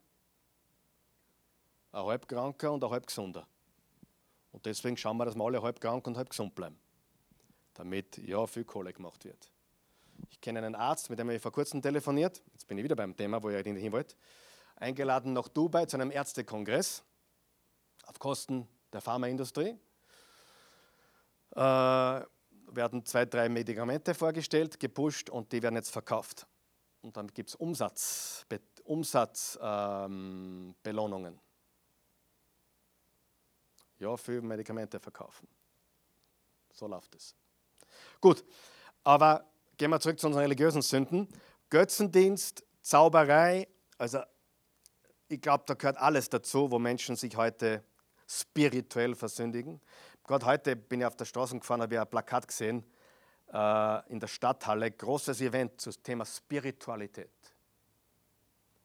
[1.91, 3.47] Ein halbkranker und ein halb gesunder.
[4.51, 6.79] Und deswegen schauen wir, dass wir alle halb krank und halb gesund bleiben
[7.75, 9.51] damit ja viel Kohle gemacht wird.
[10.29, 12.41] Ich kenne einen Arzt, mit dem ich vor kurzem telefoniert.
[12.53, 14.15] Jetzt bin ich wieder beim Thema, wo ich hin wollte.
[14.77, 17.03] Eingeladen nach Dubai zu einem Ärztekongress
[18.05, 19.77] auf Kosten der Pharmaindustrie.
[21.51, 22.21] Äh,
[22.67, 26.47] werden zwei, drei Medikamente vorgestellt, gepusht und die werden jetzt verkauft.
[27.01, 28.65] Und dann gibt es Umsatzbelohnungen.
[28.83, 30.75] Umsatz, ähm,
[33.99, 35.47] ja, für Medikamente verkaufen.
[36.73, 37.35] So läuft es.
[38.21, 38.43] Gut,
[39.03, 39.45] aber
[39.77, 41.27] gehen wir zurück zu unseren religiösen Sünden.
[41.69, 44.19] Götzendienst, Zauberei, also
[45.27, 47.83] ich glaube, da gehört alles dazu, wo Menschen sich heute
[48.27, 49.81] spirituell versündigen.
[50.23, 52.83] Gerade heute bin ich auf der Straße gefahren, habe ich ein Plakat gesehen
[53.51, 57.29] äh, in der Stadthalle, großes Event zum Thema Spiritualität.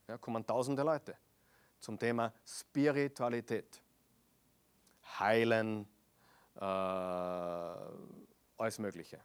[0.09, 1.16] Ja, kommen tausende Leute
[1.79, 3.81] zum Thema Spiritualität.
[5.18, 5.88] Heilen,
[6.57, 6.61] äh,
[8.61, 9.20] alles Mögliche.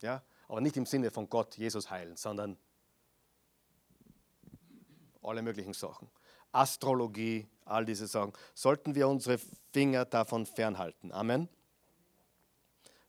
[0.00, 0.22] Ja?
[0.48, 2.58] Aber nicht im Sinne von Gott, Jesus heilen, sondern
[5.22, 6.10] alle möglichen Sachen.
[6.52, 8.32] Astrologie, all diese Sachen.
[8.54, 9.38] Sollten wir unsere
[9.72, 11.12] Finger davon fernhalten.
[11.12, 11.48] Amen.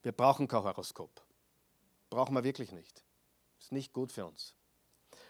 [0.01, 1.21] Wir brauchen kein Horoskop.
[2.09, 3.03] Brauchen wir wirklich nicht.
[3.59, 4.53] Ist nicht gut für uns.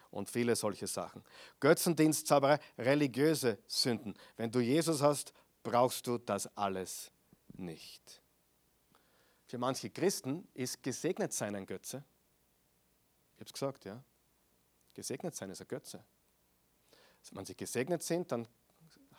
[0.09, 1.23] Und viele solche Sachen.
[1.59, 4.15] Götzendienst, Zauberei, religiöse Sünden.
[4.37, 7.11] Wenn du Jesus hast, brauchst du das alles
[7.53, 8.21] nicht.
[9.49, 12.03] Für manche Christen ist gesegnet sein ein Götze.
[13.33, 14.03] Ich habe es gesagt, ja.
[14.93, 16.05] Gesegnet sein ist ein Götze.
[17.19, 18.47] Also wenn sie gesegnet sind, dann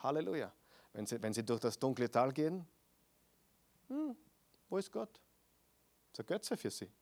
[0.04, 0.52] Halleluja.
[0.92, 2.64] Wenn sie, wenn sie durch das dunkle Tal gehen,
[3.88, 4.16] hm,
[4.68, 5.20] wo ist Gott?
[6.12, 6.92] Das ist ein Götze für sie.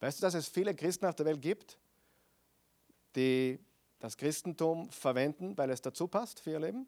[0.00, 1.78] Weißt du, dass es viele Christen auf der Welt gibt,
[3.16, 3.58] die
[3.98, 6.86] das Christentum verwenden, weil es dazu passt für ihr Leben?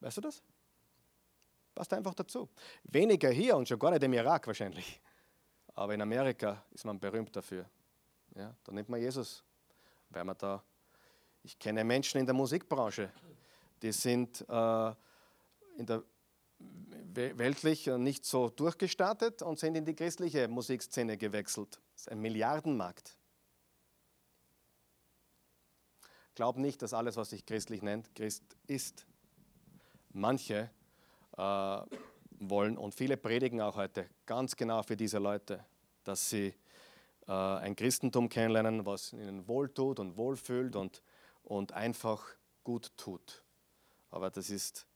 [0.00, 0.42] Weißt du das?
[1.78, 2.48] Passt einfach dazu.
[2.82, 5.00] Weniger hier und schon gar nicht im Irak wahrscheinlich.
[5.76, 7.70] Aber in Amerika ist man berühmt dafür.
[8.34, 9.44] Ja, da nimmt man Jesus,
[10.10, 10.60] weil man da.
[11.44, 13.12] Ich kenne Menschen in der Musikbranche,
[13.80, 14.88] die sind äh,
[15.76, 16.02] in der
[17.14, 21.78] weltlich nicht so durchgestartet und sind in die christliche Musikszene gewechselt.
[21.92, 23.16] Das ist ein Milliardenmarkt.
[26.34, 29.06] Glaub nicht, dass alles, was sich christlich nennt, Christ ist.
[30.10, 30.72] Manche
[31.38, 31.80] äh,
[32.40, 32.76] wollen.
[32.76, 35.64] Und viele predigen auch heute ganz genau für diese Leute,
[36.04, 36.54] dass sie
[37.26, 41.02] äh, ein Christentum kennenlernen, was ihnen wohltut und wohlfühlt und,
[41.44, 42.24] und einfach
[42.64, 43.42] gut tut.
[44.10, 44.86] Aber das ist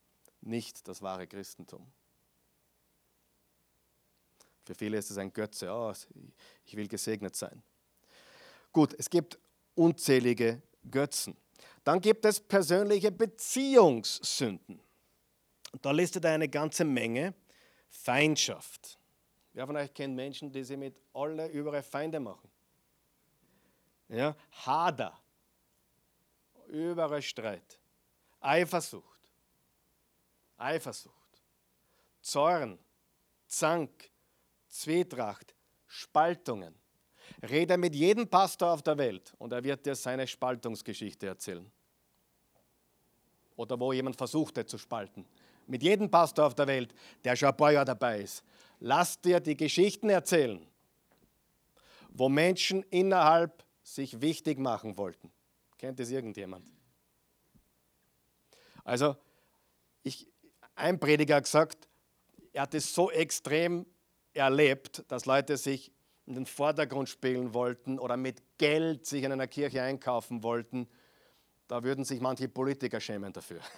[0.40, 1.86] nicht das wahre Christentum.
[4.64, 5.70] Für viele ist es ein Götze.
[5.72, 5.92] Oh,
[6.64, 7.62] ich will gesegnet sein.
[8.72, 9.38] Gut, es gibt
[9.74, 11.36] unzählige Götzen.
[11.84, 14.80] Dann gibt es persönliche Beziehungssünden.
[15.80, 17.34] Da listet er eine ganze Menge.
[17.88, 18.98] Feindschaft.
[19.52, 22.50] Wer von euch kennt Menschen, die sie mit alle überall Feinde machen?
[24.08, 25.18] Ja, Hader.
[26.68, 27.78] Überall Streit.
[28.40, 29.20] Eifersucht.
[30.56, 31.42] Eifersucht.
[32.20, 32.78] Zorn.
[33.46, 34.10] Zank.
[34.68, 35.54] Zwietracht.
[35.86, 36.74] Spaltungen.
[37.42, 41.70] Rede mit jedem Pastor auf der Welt und er wird dir seine Spaltungsgeschichte erzählen.
[43.56, 45.26] Oder wo jemand versuchte zu spalten.
[45.72, 48.44] Mit jedem Pastor auf der Welt, der schon ein paar Jahre dabei ist.
[48.78, 50.60] Lass dir die Geschichten erzählen,
[52.10, 55.32] wo Menschen innerhalb sich wichtig machen wollten.
[55.78, 56.66] Kennt es irgendjemand?
[58.84, 59.16] Also,
[60.02, 60.30] ich,
[60.74, 61.88] ein Prediger hat gesagt,
[62.52, 63.86] er hat es so extrem
[64.34, 65.90] erlebt, dass Leute sich
[66.26, 70.86] in den Vordergrund spielen wollten oder mit Geld sich in einer Kirche einkaufen wollten,
[71.66, 73.62] da würden sich manche Politiker schämen dafür.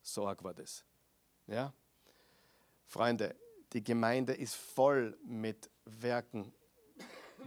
[0.00, 0.87] So arg war das.
[1.48, 1.72] Ja?
[2.86, 3.34] Freunde,
[3.72, 6.52] die Gemeinde ist voll mit Werken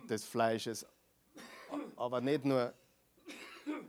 [0.09, 0.85] des Fleisches,
[1.95, 2.73] aber nicht nur,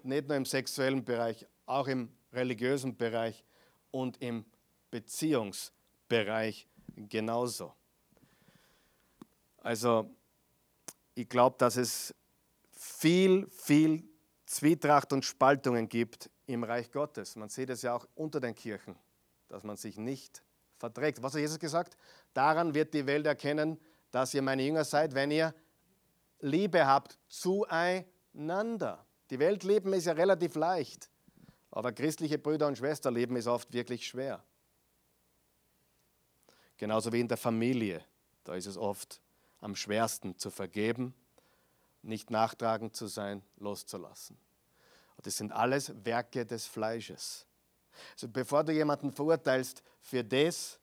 [0.03, 3.45] nicht nur im sexuellen Bereich, auch im religiösen Bereich
[3.91, 4.45] und im
[4.91, 7.75] Beziehungsbereich genauso.
[9.59, 10.11] Also
[11.15, 12.15] ich glaube, dass es
[12.71, 14.05] viel, viel
[14.47, 17.37] Zwietracht und Spaltungen gibt im Reich Gottes.
[17.37, 18.97] Man sieht es ja auch unter den Kirchen,
[19.53, 20.43] dass man sich nicht
[20.79, 21.23] verträgt.
[21.23, 21.97] Was hat Jesus gesagt?
[22.33, 23.79] Daran wird die Welt erkennen,
[24.11, 25.55] dass ihr meine Jünger seid, wenn ihr
[26.41, 29.05] Liebe habt zueinander.
[29.31, 31.11] Die Welt lieben ist ja relativ leicht,
[31.71, 34.43] aber christliche Brüder und Schwestern leben ist oft wirklich schwer.
[36.79, 38.05] Genauso wie in der Familie.
[38.45, 39.21] Da ist es oft
[39.61, 41.15] am schwersten zu vergeben,
[42.03, 44.37] nicht nachtragend zu sein, loszulassen.
[45.23, 47.47] Das sind alles Werke des Fleisches.
[48.13, 50.79] Also bevor du jemanden verurteilst für das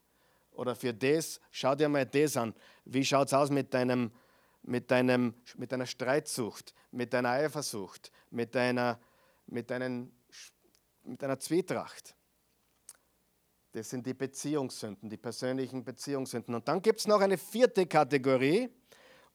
[0.52, 2.54] oder für das, schau dir mal das an.
[2.86, 4.12] Wie schaut es aus mit, deinem,
[4.63, 9.00] mit, deinem, mit deiner Streitsucht, mit deiner Eifersucht, mit deiner,
[9.48, 10.12] mit, deinen,
[11.04, 12.15] mit deiner Zwietracht?
[13.72, 16.56] Das sind die Beziehungssünden, die persönlichen Beziehungssünden.
[16.56, 18.69] Und dann gibt es noch eine vierte Kategorie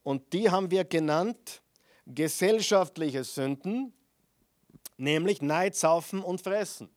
[0.03, 1.63] und die haben wir genannt
[2.07, 3.93] gesellschaftliche Sünden,
[4.97, 6.91] nämlich Neid, Saufen und Fressen.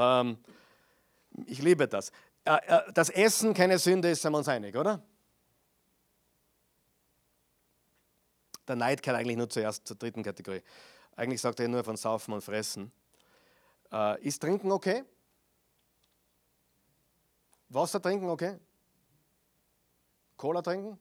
[0.00, 0.38] Ähm,
[1.46, 2.10] ich liebe das.
[2.44, 5.02] Äh, äh, dass Essen keine Sünde ist, sind wir uns einig, oder?
[8.66, 10.62] Der Neid kann eigentlich nur zuerst zur dritten Kategorie.
[11.16, 12.92] Eigentlich sagt er nur von Saufen und Fressen.
[13.92, 15.04] Äh, ist Trinken okay?
[17.68, 18.58] Wasser trinken okay?
[20.36, 20.98] Cola trinken?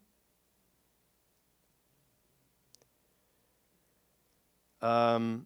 [4.82, 5.46] Ähm,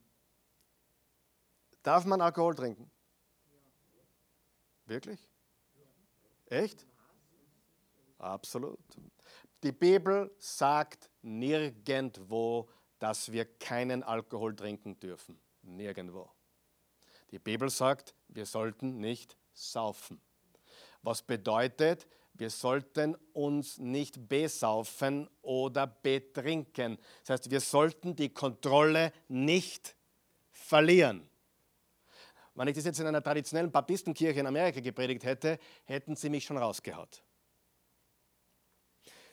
[1.81, 2.92] darf man Alkohol trinken?
[4.85, 5.19] Wirklich?
[6.45, 6.85] Echt?
[8.17, 8.79] Absolut.
[9.63, 12.69] Die Bibel sagt nirgendwo,
[12.99, 15.39] dass wir keinen Alkohol trinken dürfen.
[15.61, 16.29] Nirgendwo.
[17.31, 20.21] Die Bibel sagt, wir sollten nicht saufen.
[21.01, 26.97] Was bedeutet, wir sollten uns nicht besaufen oder betrinken.
[27.21, 29.95] Das heißt, wir sollten die Kontrolle nicht
[30.51, 31.29] verlieren.
[32.55, 36.45] Wenn ich das jetzt in einer traditionellen Baptistenkirche in Amerika gepredigt hätte, hätten sie mich
[36.45, 37.23] schon rausgehaut.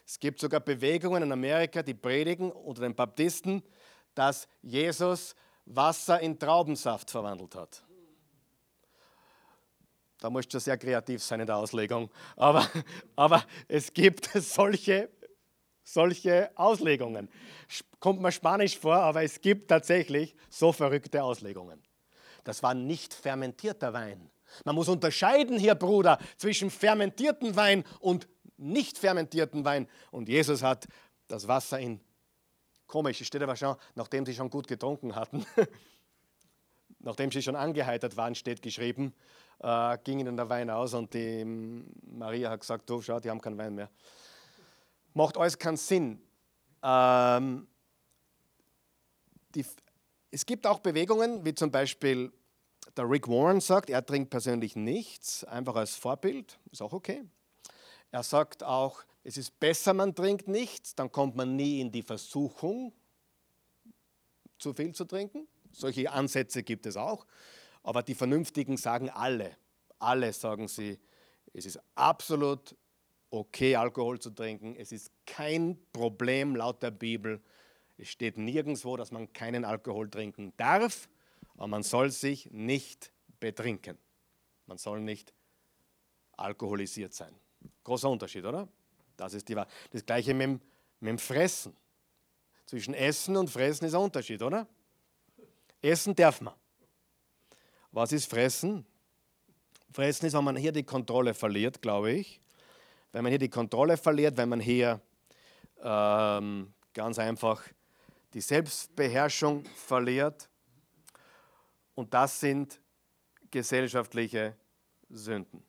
[0.07, 3.63] Es gibt sogar Bewegungen in Amerika, die predigen unter den Baptisten,
[4.15, 7.85] dass Jesus Wasser in Traubensaft verwandelt hat.
[10.19, 12.11] Da musst du sehr kreativ sein in der Auslegung.
[12.37, 12.69] Aber,
[13.17, 15.11] aber es gibt solche,
[15.83, 17.29] solche Auslegungen.
[18.01, 21.83] Kommt mir spanisch vor, aber es gibt tatsächlich so verrückte Auslegungen.
[22.45, 24.31] Das war nicht fermentierter Wein.
[24.65, 29.89] Man muss unterscheiden hier, Bruder, zwischen fermentierten Wein und nicht fermentierten Wein.
[30.11, 30.87] Und Jesus hat
[31.29, 32.01] das Wasser in,
[32.87, 35.47] komisch, es steht aber schon, nachdem sie schon gut getrunken hatten,
[36.99, 39.15] nachdem sie schon angeheitert waren, steht geschrieben,
[39.61, 43.41] äh, ging ihnen der Wein aus und die Maria hat gesagt, du schau, die haben
[43.41, 43.91] keinen Wein mehr.
[45.15, 46.23] Macht alles keinen Sinn.
[46.83, 47.67] Ähm,
[49.55, 49.65] die,
[50.31, 52.33] es gibt auch Bewegungen, wie zum Beispiel
[52.97, 57.25] der Rick Warren sagt, er trinkt persönlich nichts, einfach als Vorbild, ist auch okay.
[58.11, 62.03] Er sagt auch, es ist besser, man trinkt nichts, dann kommt man nie in die
[62.03, 62.93] Versuchung,
[64.59, 65.47] zu viel zu trinken.
[65.73, 67.27] Solche Ansätze gibt es auch.
[67.83, 69.57] Aber die Vernünftigen sagen alle,
[69.99, 70.99] alle sagen sie,
[71.53, 72.77] es ist absolut
[73.31, 74.75] okay, Alkohol zu trinken.
[74.77, 77.41] Es ist kein Problem laut der Bibel.
[78.01, 81.07] Es steht nirgendwo, dass man keinen Alkohol trinken darf,
[81.55, 83.99] aber man soll sich nicht betrinken.
[84.65, 85.35] Man soll nicht
[86.33, 87.35] alkoholisiert sein.
[87.85, 88.67] Großer Unterschied, oder?
[89.19, 89.71] Das ist die Wahrheit.
[89.91, 90.61] Das gleiche mit dem,
[91.01, 91.77] mit dem Fressen.
[92.65, 94.67] Zwischen Essen und Fressen ist ein Unterschied, oder?
[95.83, 96.55] Essen darf man.
[97.93, 98.87] Was ist Fressen?
[99.93, 102.41] Fressen ist, wenn man hier die Kontrolle verliert, glaube ich.
[103.13, 105.03] Wenn man hier die Kontrolle verliert, wenn man hier
[105.83, 107.63] ähm, ganz einfach
[108.35, 110.49] die Selbstbeherrschung verliert.
[111.95, 112.81] Und das sind
[113.51, 114.57] gesellschaftliche
[115.09, 115.65] Sünden.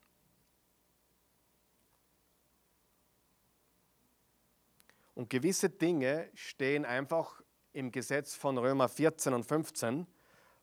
[5.15, 7.41] Und gewisse Dinge stehen einfach
[7.73, 10.07] im Gesetz von Römer 14 und 15,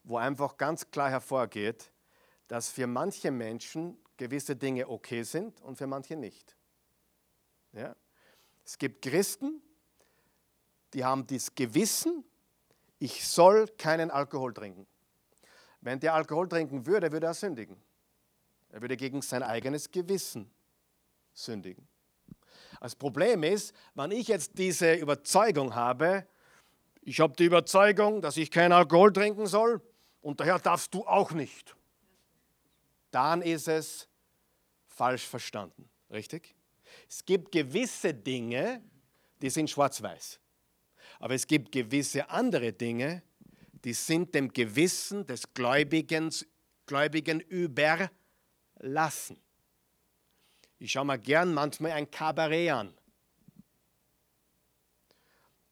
[0.05, 1.93] wo einfach ganz klar hervorgeht,
[2.49, 6.57] dass für manche Menschen gewisse Dinge okay sind und für manche nicht.
[7.73, 7.95] Ja?
[8.65, 9.63] Es gibt Christen,
[10.95, 12.25] die haben das Gewissen,
[12.99, 14.87] ich soll keinen Alkohol trinken.
[15.81, 17.77] Wenn der Alkohol trinken würde, würde er sündigen.
[18.71, 20.51] Er würde gegen sein eigenes Gewissen
[21.33, 21.87] sündigen.
[22.81, 26.27] Das Problem ist, wenn ich jetzt diese Überzeugung habe,
[27.03, 29.81] ich habe die Überzeugung, dass ich keinen Alkohol trinken soll
[30.21, 31.75] und daher darfst du auch nicht,
[33.11, 34.09] dann ist es
[34.87, 35.89] falsch verstanden.
[36.11, 36.55] Richtig?
[37.09, 38.83] Es gibt gewisse Dinge,
[39.41, 40.41] die sind schwarz-weiß.
[41.19, 43.23] Aber es gibt gewisse andere Dinge,
[43.85, 46.33] die sind dem Gewissen des Gläubigen,
[46.87, 49.41] Gläubigen überlassen.
[50.79, 52.95] Ich schaue mir gern manchmal ein Kabarett an.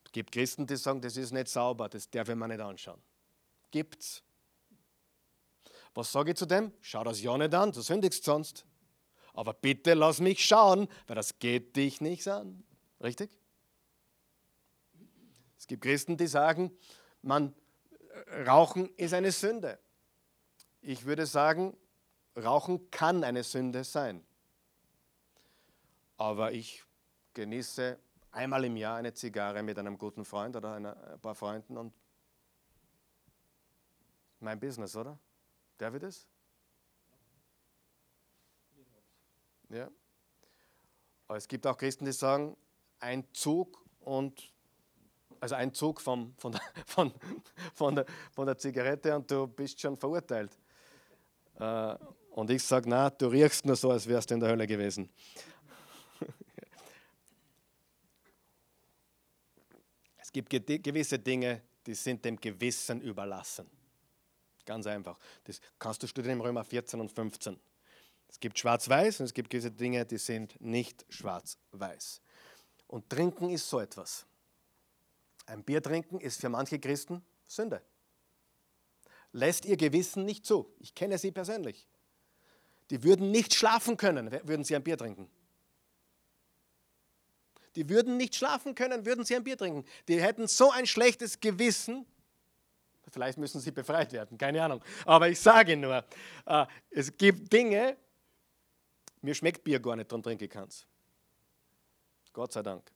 [0.04, 3.00] Es gibt Christen, die sagen, das ist nicht sauber, das darf ich mir nicht anschauen.
[3.70, 4.22] Gibt's.
[5.94, 6.72] Was sage ich zu dem?
[6.80, 8.64] Schau das ja nicht an, du sündigst sonst.
[9.32, 12.64] Aber bitte lass mich schauen, weil das geht dich nichts an.
[13.02, 13.30] Richtig?
[15.66, 16.70] Es gibt Christen, die sagen,
[17.22, 17.52] man,
[18.46, 19.80] Rauchen ist eine Sünde.
[20.80, 21.76] Ich würde sagen,
[22.36, 24.24] Rauchen kann eine Sünde sein.
[26.18, 26.84] Aber ich
[27.34, 27.98] genieße
[28.30, 31.92] einmal im Jahr eine Zigarre mit einem guten Freund oder einer, ein paar Freunden und
[34.38, 35.18] mein Business, oder?
[35.78, 36.28] Darf ich das?
[39.70, 39.90] Ja.
[41.26, 42.56] Aber es gibt auch Christen, die sagen,
[43.00, 44.54] ein Zug und
[45.40, 47.12] also ein Zug vom, von, der, von,
[47.74, 50.50] von, der, von der Zigarette und du bist schon verurteilt.
[51.58, 51.96] Äh,
[52.30, 55.08] und ich sage, na, du riechst nur so, als wärst du in der Hölle gewesen.
[60.18, 63.70] es gibt gewisse Dinge, die sind dem Gewissen überlassen.
[64.66, 65.18] Ganz einfach.
[65.44, 67.58] Das kannst du studieren im Römer 14 und 15.
[68.28, 72.20] Es gibt schwarz-weiß und es gibt gewisse Dinge, die sind nicht schwarz-weiß.
[72.88, 74.26] Und trinken ist so etwas.
[75.46, 77.80] Ein Bier trinken ist für manche Christen Sünde.
[79.32, 80.72] Lässt ihr Gewissen nicht zu.
[80.80, 81.86] Ich kenne sie persönlich.
[82.90, 85.30] Die würden nicht schlafen können, würden sie ein Bier trinken.
[87.76, 89.84] Die würden nicht schlafen können, würden sie ein Bier trinken.
[90.08, 92.06] Die hätten so ein schlechtes Gewissen.
[93.10, 94.82] Vielleicht müssen sie befreit werden, keine Ahnung.
[95.04, 96.04] Aber ich sage nur,
[96.46, 97.96] äh, es gibt Dinge,
[99.20, 100.86] mir schmeckt Bier gar nicht, darum trinke ich keins.
[102.32, 102.95] Gott sei Dank.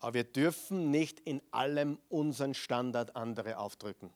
[0.00, 4.12] Aber wir dürfen nicht in allem unseren Standard andere aufdrücken.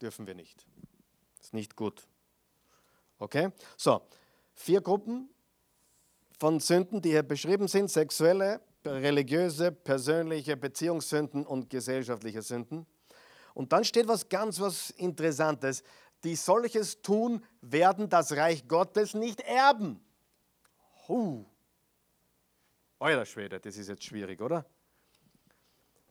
[0.00, 0.64] Dürfen wir nicht.
[1.40, 2.06] Ist nicht gut.
[3.18, 3.50] Okay?
[3.76, 4.02] So,
[4.54, 5.28] vier Gruppen
[6.38, 12.86] von Sünden, die hier beschrieben sind: sexuelle, religiöse, persönliche, Beziehungssünden und gesellschaftliche Sünden.
[13.54, 15.82] Und dann steht was ganz was Interessantes.
[16.24, 20.00] Die solches tun, werden das Reich Gottes nicht erben.
[21.08, 21.44] Huh.
[23.00, 24.64] Euer Schwede, das ist jetzt schwierig, oder?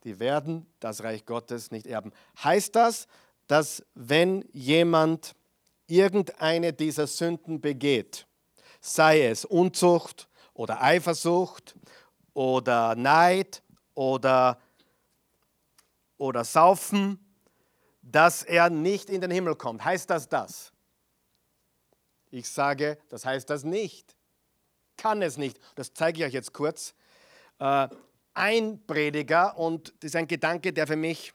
[0.03, 2.13] Die werden das Reich Gottes nicht erben.
[2.41, 3.07] Heißt das,
[3.47, 5.35] dass wenn jemand
[5.87, 8.25] irgendeine dieser Sünden begeht,
[8.79, 11.75] sei es Unzucht oder Eifersucht
[12.33, 13.63] oder Neid
[13.93, 14.57] oder,
[16.17, 17.19] oder Saufen,
[18.01, 19.83] dass er nicht in den Himmel kommt.
[19.83, 20.71] Heißt das das?
[22.29, 24.16] Ich sage, das heißt das nicht
[24.97, 25.59] kann es nicht.
[25.75, 26.93] Das zeige ich euch jetzt kurz.
[27.59, 27.87] Äh,
[28.33, 31.33] ein Prediger, und das ist ein Gedanke, der für mich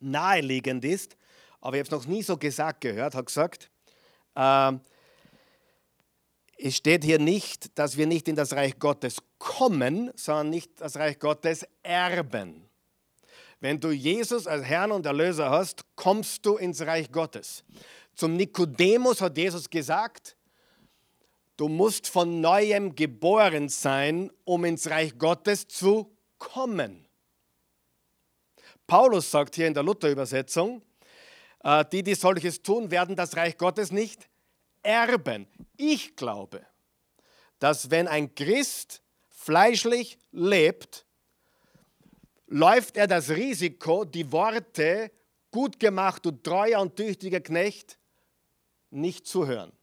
[0.00, 1.16] naheliegend ist,
[1.60, 3.70] aber ich habe es noch nie so gesagt gehört, hat gesagt,
[4.34, 4.72] äh,
[6.58, 10.96] es steht hier nicht, dass wir nicht in das Reich Gottes kommen, sondern nicht das
[10.96, 12.66] Reich Gottes erben.
[13.60, 17.64] Wenn du Jesus als Herrn und Erlöser hast, kommst du ins Reich Gottes.
[18.14, 20.35] Zum Nikodemus hat Jesus gesagt,
[21.56, 27.06] Du musst von neuem geboren sein, um ins Reich Gottes zu kommen.
[28.86, 30.82] Paulus sagt hier in der Luther-Übersetzung,
[31.64, 34.28] äh, die, die solches tun, werden das Reich Gottes nicht
[34.82, 35.46] erben.
[35.76, 36.64] Ich glaube,
[37.58, 41.06] dass wenn ein Christ fleischlich lebt,
[42.46, 45.10] läuft er das Risiko, die Worte
[45.50, 47.98] gut gemacht, du treuer und tüchtiger Knecht,
[48.90, 49.75] nicht zu hören.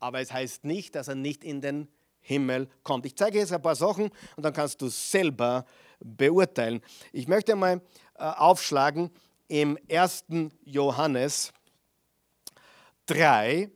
[0.00, 1.88] Aber es heißt nicht, dass er nicht in den
[2.20, 3.06] Himmel kommt.
[3.06, 5.64] Ich zeige jetzt ein paar Sachen und dann kannst du selber
[6.00, 6.82] beurteilen.
[7.12, 7.80] Ich möchte mal
[8.14, 9.10] äh, aufschlagen
[9.48, 10.26] im 1.
[10.64, 11.52] Johannes
[13.06, 13.70] 3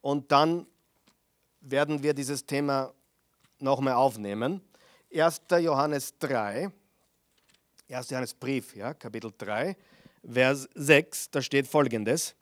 [0.00, 0.66] und dann
[1.60, 2.92] werden wir dieses Thema
[3.58, 4.60] nochmal aufnehmen.
[5.12, 5.42] 1.
[5.60, 6.70] Johannes 3,
[7.90, 8.10] 1.
[8.10, 9.76] Johannes Brief, ja, Kapitel 3,
[10.30, 12.34] Vers 6, da steht folgendes.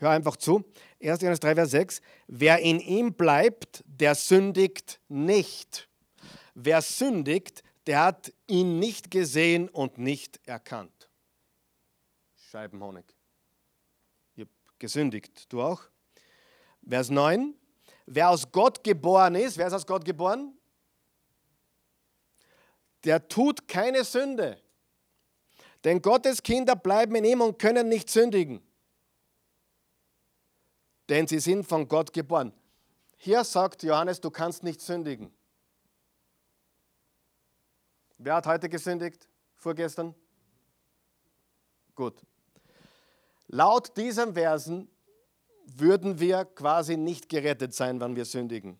[0.00, 0.64] Hör einfach zu.
[1.02, 1.20] 1.
[1.20, 2.00] Johannes 3, Vers 6.
[2.26, 5.90] Wer in ihm bleibt, der sündigt nicht.
[6.54, 11.10] Wer sündigt, der hat ihn nicht gesehen und nicht erkannt.
[12.50, 13.04] Scheibenhonig.
[14.36, 15.52] Ich habe gesündigt.
[15.52, 15.82] Du auch?
[16.88, 17.54] Vers 9.
[18.06, 20.56] Wer aus Gott geboren ist, wer ist aus Gott geboren?
[23.04, 24.62] Der tut keine Sünde.
[25.84, 28.62] Denn Gottes Kinder bleiben in ihm und können nicht sündigen.
[31.10, 32.52] Denn sie sind von Gott geboren.
[33.16, 35.32] Hier sagt Johannes, du kannst nicht sündigen.
[38.16, 39.28] Wer hat heute gesündigt?
[39.56, 40.14] Vorgestern?
[41.96, 42.14] Gut.
[43.48, 44.88] Laut diesen Versen
[45.64, 48.78] würden wir quasi nicht gerettet sein, wenn wir sündigen.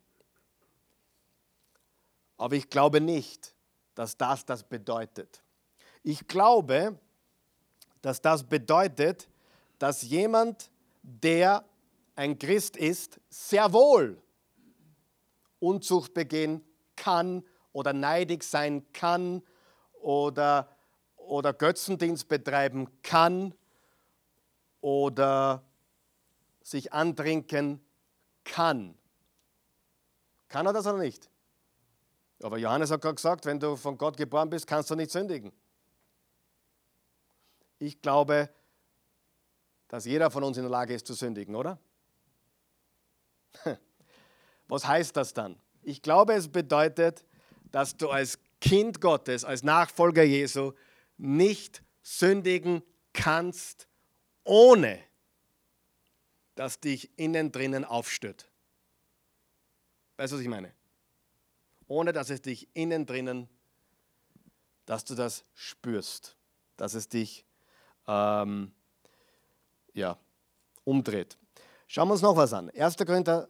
[2.37, 3.57] Aber ich glaube nicht,
[3.97, 5.43] dass das das bedeutet.
[6.05, 6.97] Ich glaube,
[8.03, 9.29] dass das bedeutet,
[9.81, 10.71] dass jemand,
[11.03, 11.65] der
[12.21, 14.23] ein Christ ist, sehr wohl
[15.59, 16.63] Unzucht begehen
[16.95, 17.43] kann
[17.73, 19.43] oder neidig sein kann
[20.03, 20.69] oder,
[21.17, 23.55] oder Götzendienst betreiben kann
[24.83, 25.65] oder
[26.61, 27.83] sich antrinken
[28.45, 28.99] kann.
[30.49, 31.31] Kann er das oder nicht?
[32.43, 35.53] Aber Johannes hat gerade gesagt, wenn du von Gott geboren bist, kannst du nicht sündigen.
[37.79, 38.51] Ich glaube,
[39.89, 41.79] dass jeder von uns in der Lage ist zu sündigen, oder?
[44.69, 45.59] Was heißt das dann?
[45.83, 47.25] Ich glaube, es bedeutet,
[47.71, 50.73] dass du als Kind Gottes, als Nachfolger Jesu
[51.17, 52.83] nicht sündigen
[53.13, 53.89] kannst,
[54.45, 54.99] ohne
[56.55, 58.51] dass dich innen drinnen aufstört.
[60.17, 60.73] Weißt du, was ich meine?
[61.87, 63.49] Ohne dass es dich innen drinnen,
[64.85, 66.37] dass du das spürst,
[66.77, 67.47] dass es dich
[68.07, 68.73] ähm,
[69.95, 70.19] ja,
[70.85, 71.39] umdreht.
[71.93, 72.71] Schauen wir uns noch was an.
[72.71, 72.99] 1.
[72.99, 73.49] Korinther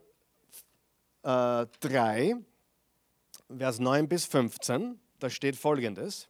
[1.22, 2.36] äh, 3,
[3.54, 6.26] Vers 9 bis 15, da steht folgendes.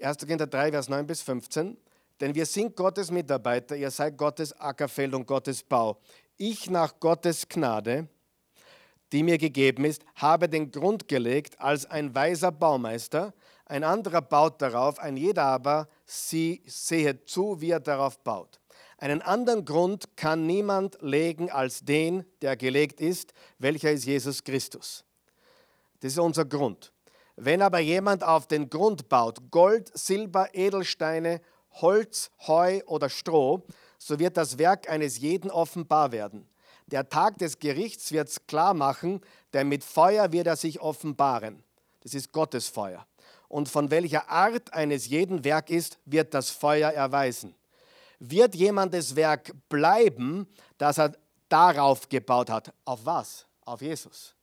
[0.00, 0.16] 1.
[0.16, 1.76] Korinther 3, Vers 9 bis 15.
[2.18, 6.00] Denn wir sind Gottes Mitarbeiter, ihr seid Gottes Ackerfeld und Gottes Bau.
[6.38, 8.08] Ich nach Gottes Gnade,
[9.12, 13.34] die mir gegeben ist, habe den Grund gelegt als ein weiser Baumeister.
[13.66, 18.60] Ein anderer baut darauf, ein jeder aber sie sehe zu, wie er darauf baut.
[19.04, 25.04] Einen anderen Grund kann niemand legen als den, der gelegt ist, welcher ist Jesus Christus.
[26.00, 26.90] Das ist unser Grund.
[27.36, 31.42] Wenn aber jemand auf den Grund baut, Gold, Silber, Edelsteine,
[31.72, 33.66] Holz, Heu oder Stroh,
[33.98, 36.48] so wird das Werk eines jeden offenbar werden.
[36.86, 39.20] Der Tag des Gerichts wird es klar machen,
[39.52, 41.62] denn mit Feuer wird er sich offenbaren.
[42.00, 43.06] Das ist Gottes Feuer.
[43.48, 47.54] Und von welcher Art eines jeden Werk ist, wird das Feuer erweisen
[48.18, 50.46] wird jemandes Werk bleiben,
[50.78, 51.12] das er
[51.48, 52.72] darauf gebaut hat.
[52.84, 53.46] Auf was?
[53.64, 54.34] Auf Jesus.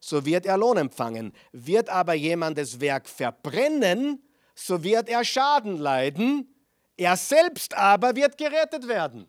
[0.00, 1.32] So wird er Lohn empfangen.
[1.52, 4.22] Wird aber jemandes Werk verbrennen,
[4.54, 6.54] so wird er Schaden leiden.
[6.96, 9.26] Er selbst aber wird gerettet werden.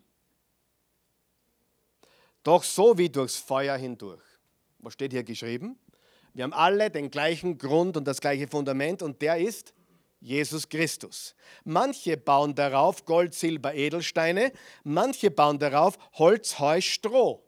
[2.44, 4.22] Doch so wie durchs Feuer hindurch.
[4.80, 5.80] Was steht hier geschrieben?
[6.34, 9.74] Wir haben alle den gleichen Grund und das gleiche Fundament und der ist
[10.26, 11.36] Jesus Christus.
[11.66, 14.52] Manche bauen darauf Gold, Silber, Edelsteine,
[14.84, 17.44] manche bauen darauf Holz, Heu, Stroh.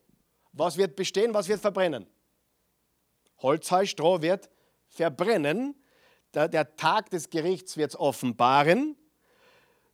[0.54, 2.06] Was wird bestehen, was wird verbrennen?
[3.40, 4.48] Holz, Heu, Stroh wird
[4.90, 5.74] verbrennen.
[6.36, 8.96] Der, Tag des Gerichts wird es offenbaren.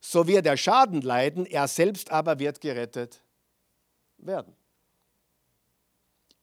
[0.00, 3.22] So wird er Schaden leiden, er selbst aber wird gerettet
[4.18, 4.54] werden.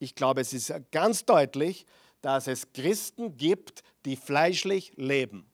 [0.00, 1.86] Ich glaube, es ist ganz deutlich,
[2.20, 5.51] dass es Christen gibt, die fleischlich leben.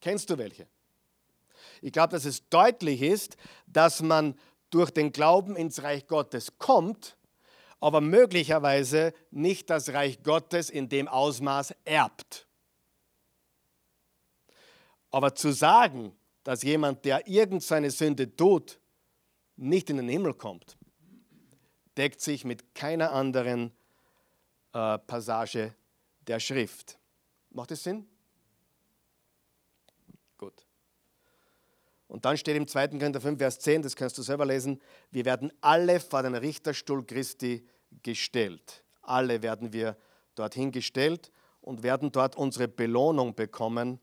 [0.00, 0.66] Kennst du welche?
[1.82, 3.36] Ich glaube, dass es deutlich ist,
[3.66, 4.38] dass man
[4.70, 7.16] durch den Glauben ins Reich Gottes kommt,
[7.80, 12.46] aber möglicherweise nicht das Reich Gottes in dem Ausmaß erbt.
[15.10, 18.80] Aber zu sagen, dass jemand, der irgendeine Sünde tut,
[19.56, 20.76] nicht in den Himmel kommt,
[21.96, 23.72] deckt sich mit keiner anderen
[24.72, 25.74] äh, Passage
[26.26, 26.98] der Schrift.
[27.50, 28.06] Macht das Sinn?
[30.36, 30.66] Gut.
[32.08, 32.88] Und dann steht im 2.
[32.88, 34.80] Korinther 5, Vers 10, das kannst du selber lesen,
[35.10, 37.66] wir werden alle vor den Richterstuhl Christi
[38.02, 38.82] gestellt.
[39.02, 39.96] Alle werden wir
[40.34, 41.30] dorthin gestellt
[41.60, 44.00] und werden dort unsere Belohnung bekommen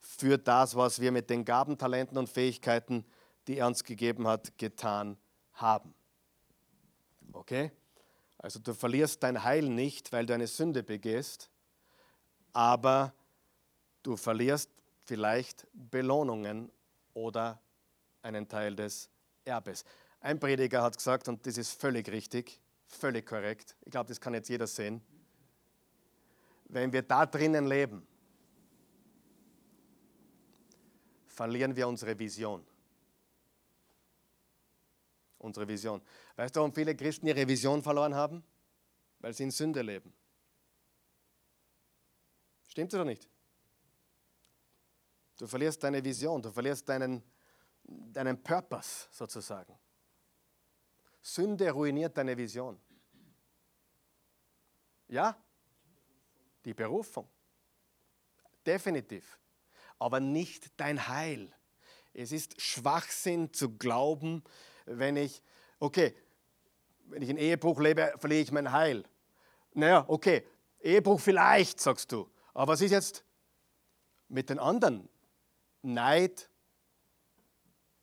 [0.00, 3.04] für das, was wir mit den Gaben, Talenten und Fähigkeiten,
[3.46, 5.16] die er uns gegeben hat, getan
[5.52, 5.94] haben.
[7.32, 7.70] Okay?
[8.38, 11.50] Also du verlierst dein Heil nicht, weil du eine Sünde begehst,
[12.52, 13.14] aber
[14.02, 14.70] du verlierst
[15.04, 16.70] vielleicht Belohnungen
[17.14, 17.60] oder
[18.22, 19.08] einen Teil des
[19.44, 19.84] Erbes.
[20.20, 24.34] Ein Prediger hat gesagt, und das ist völlig richtig, völlig korrekt, ich glaube, das kann
[24.34, 25.00] jetzt jeder sehen,
[26.66, 28.06] wenn wir da drinnen leben,
[31.26, 32.64] verlieren wir unsere Vision.
[35.38, 36.00] Unsere Vision.
[36.36, 38.42] Weißt du, warum viele Christen ihre Vision verloren haben?
[39.18, 40.12] Weil sie in Sünde leben.
[42.66, 43.28] Stimmt oder nicht?
[45.36, 47.22] Du verlierst deine Vision, du verlierst deinen,
[47.82, 49.76] deinen Purpose sozusagen.
[51.20, 52.78] Sünde ruiniert deine Vision.
[55.08, 55.36] Ja?
[56.64, 57.28] Die Berufung.
[58.64, 59.38] Definitiv.
[59.98, 61.54] Aber nicht dein Heil.
[62.12, 64.44] Es ist Schwachsinn zu glauben,
[64.86, 65.42] wenn ich,
[65.78, 66.14] okay,
[67.06, 69.04] wenn ich in Ehebruch lebe, verliere ich mein Heil.
[69.72, 70.46] Naja, okay,
[70.80, 72.30] Ehebruch vielleicht, sagst du.
[72.52, 73.24] Aber was ist jetzt
[74.28, 75.08] mit den anderen?
[75.84, 76.48] Neid,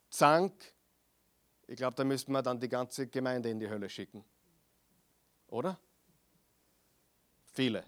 [0.08, 0.52] Zank.
[1.66, 4.24] Ich glaube, da müssten wir dann die ganze Gemeinde in die Hölle schicken.
[5.48, 5.78] Oder?
[7.52, 7.84] Viele.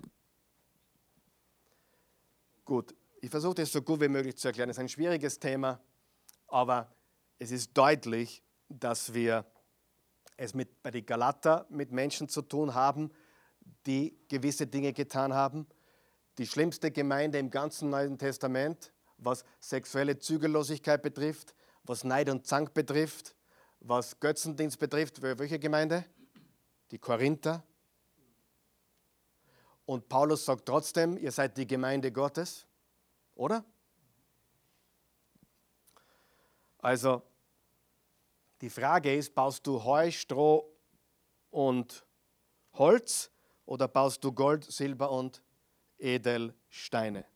[2.64, 4.68] Gut, ich versuche das so gut wie möglich zu erklären.
[4.68, 5.80] Es ist ein schwieriges Thema,
[6.48, 6.92] aber
[7.38, 9.46] es ist deutlich, dass wir
[10.36, 13.12] es mit, bei den Galater mit Menschen zu tun haben,
[13.86, 15.68] die gewisse Dinge getan haben.
[16.38, 18.93] Die schlimmste Gemeinde im ganzen Neuen Testament
[19.24, 21.54] was sexuelle Zügellosigkeit betrifft,
[21.84, 23.34] was Neid und Zank betrifft,
[23.80, 25.20] was Götzendienst betrifft.
[25.22, 26.04] Welche Gemeinde?
[26.90, 27.62] Die Korinther.
[29.86, 32.66] Und Paulus sagt trotzdem, ihr seid die Gemeinde Gottes,
[33.34, 33.64] oder?
[36.78, 37.22] Also,
[38.60, 40.70] die Frage ist, baust du Heu, Stroh
[41.50, 42.06] und
[42.74, 43.30] Holz
[43.66, 45.42] oder baust du Gold, Silber und
[45.98, 47.26] Edelsteine?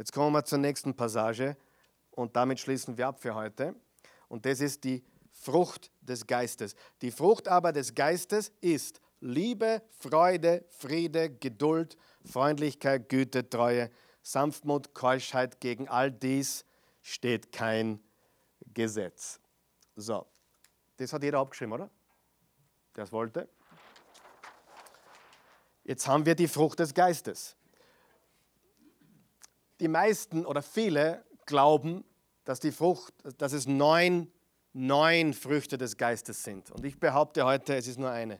[0.00, 1.58] Jetzt kommen wir zur nächsten Passage
[2.12, 3.74] und damit schließen wir ab für heute.
[4.28, 6.74] Und das ist die Frucht des Geistes.
[7.02, 13.90] Die Frucht aber des Geistes ist Liebe, Freude, Friede, Geduld, Freundlichkeit, Güte, Treue,
[14.22, 15.60] Sanftmut, Keuschheit.
[15.60, 16.64] Gegen all dies
[17.02, 18.00] steht kein
[18.72, 19.38] Gesetz.
[19.96, 20.24] So,
[20.96, 21.90] das hat jeder abgeschrieben, oder?
[22.96, 23.50] Der es wollte.
[25.84, 27.54] Jetzt haben wir die Frucht des Geistes
[29.80, 32.04] die meisten oder viele glauben,
[32.44, 34.30] dass die Frucht, dass es neun,
[34.72, 36.70] neun Früchte des Geistes sind.
[36.70, 38.38] Und ich behaupte heute, es ist nur eine.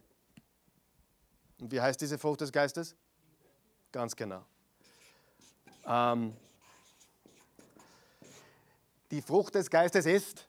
[1.61, 2.95] Und wie heißt diese Frucht des Geistes?
[3.93, 4.45] Ganz genau.
[5.87, 6.35] Ähm,
[9.11, 10.47] die Frucht des Geistes ist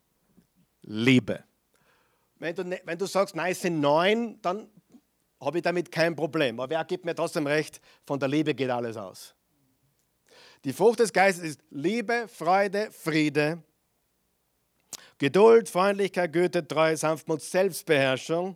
[0.83, 1.43] Liebe.
[2.37, 4.69] Wenn du, ne, wenn du sagst, nein, es sind neun, dann
[5.39, 6.59] habe ich damit kein Problem.
[6.59, 9.35] Aber wer gibt mir trotzdem recht, von der Liebe geht alles aus.
[10.63, 13.63] Die Frucht des Geistes ist Liebe, Freude, Friede,
[15.17, 18.55] Geduld, Freundlichkeit, Güte, Treue, Sanftmut, Selbstbeherrschung.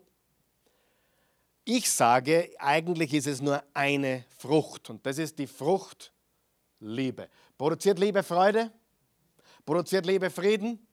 [1.64, 6.12] Ich sage, eigentlich ist es nur eine Frucht und das ist die Frucht
[6.80, 7.28] Liebe.
[7.58, 8.72] Produziert Liebe Freude?
[9.66, 10.86] Produziert Liebe Frieden?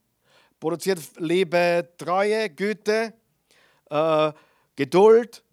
[0.59, 3.13] Produziert Liebe Treue, Güte,
[3.89, 4.31] äh,
[4.75, 5.43] Geduld,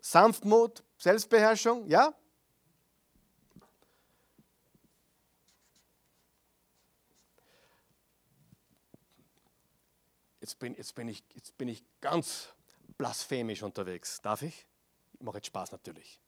[0.00, 1.86] Sanftmut, Selbstbeherrschung?
[1.86, 2.12] Ja?
[10.48, 12.48] Jetzt bin, jetzt bin, ich, jetzt bin ich ganz
[12.96, 14.20] blasphemisch unterwegs.
[14.22, 14.66] Darf ich?
[15.14, 16.20] Ich mache jetzt Spaß natürlich.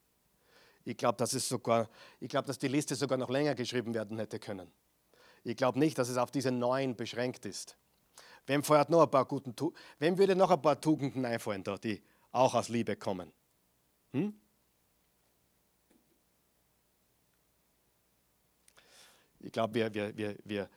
[0.85, 1.33] Ich glaube, dass,
[2.21, 4.71] glaub, dass die Liste sogar noch länger geschrieben werden hätte können.
[5.43, 7.77] Ich glaube nicht, dass es auf diese neun beschränkt ist.
[8.47, 9.55] Wem, feuert noch ein paar guten,
[9.99, 12.03] wem würde noch ein paar Tugenden einfallen, da, die
[12.33, 13.33] auch aus Liebe kommen?
[14.13, 14.39] Hm?
[19.39, 20.71] Ich glaube, wir, wir, wir, wir,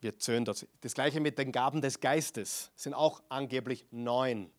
[0.00, 0.66] wir zählen das.
[0.80, 4.50] Das gleiche mit den Gaben des Geistes, sind auch angeblich neun.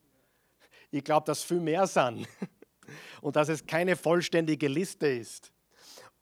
[0.92, 2.28] Ich glaube, dass viel mehr sind
[3.22, 5.52] und dass es keine vollständige Liste ist.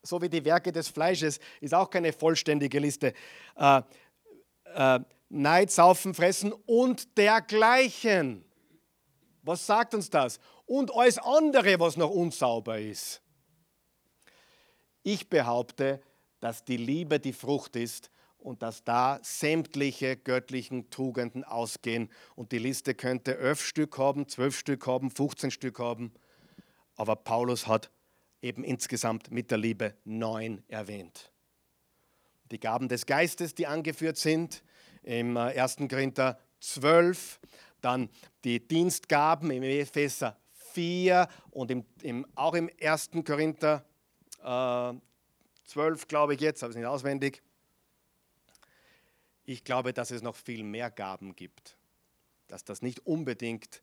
[0.01, 3.13] So wie die Werke des Fleisches ist auch keine vollständige Liste.
[3.55, 3.81] Äh,
[4.73, 4.99] äh,
[5.29, 8.45] Neid, Saufen, Fressen und dergleichen.
[9.41, 10.39] Was sagt uns das?
[10.65, 13.21] Und alles andere, was noch unsauber ist.
[15.03, 16.01] Ich behaupte,
[16.39, 18.11] dass die Liebe die Frucht ist
[18.45, 22.09] und dass da sämtliche göttlichen Tugenden ausgehen.
[22.35, 26.13] Und die Liste könnte elf Stück haben, zwölf Stück haben, 15 Stück haben.
[26.95, 27.89] Aber Paulus hat
[28.43, 31.31] eben insgesamt mit der Liebe neun erwähnt.
[32.51, 34.63] Die Gaben des Geistes, die angeführt sind
[35.01, 35.77] im 1.
[35.77, 37.39] Äh, Korinther 12,
[37.81, 38.09] dann
[38.43, 40.37] die Dienstgaben im Epheser
[40.73, 43.09] 4 und im, im, auch im 1.
[43.25, 43.83] Korinther
[44.43, 44.93] äh,
[45.65, 47.41] 12, glaube ich jetzt, habe ich es nicht auswendig.
[49.45, 51.77] Ich glaube, dass es noch viel mehr Gaben gibt,
[52.47, 53.81] dass das nicht unbedingt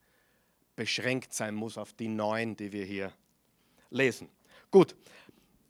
[0.74, 3.12] beschränkt sein muss auf die neun, die wir hier
[3.90, 4.28] lesen.
[4.70, 4.96] Gut,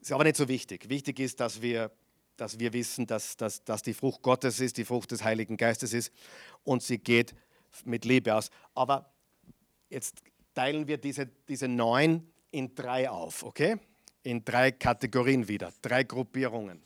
[0.00, 0.88] ist aber nicht so wichtig.
[0.88, 1.90] Wichtig ist, dass wir,
[2.36, 5.92] dass wir wissen, dass, dass, dass die Frucht Gottes ist, die Frucht des Heiligen Geistes
[5.92, 6.12] ist
[6.64, 7.34] und sie geht
[7.84, 8.50] mit Liebe aus.
[8.74, 9.12] Aber
[9.90, 10.22] jetzt
[10.54, 13.76] teilen wir diese, diese neun in drei auf, okay?
[14.22, 16.82] In drei Kategorien wieder, drei Gruppierungen,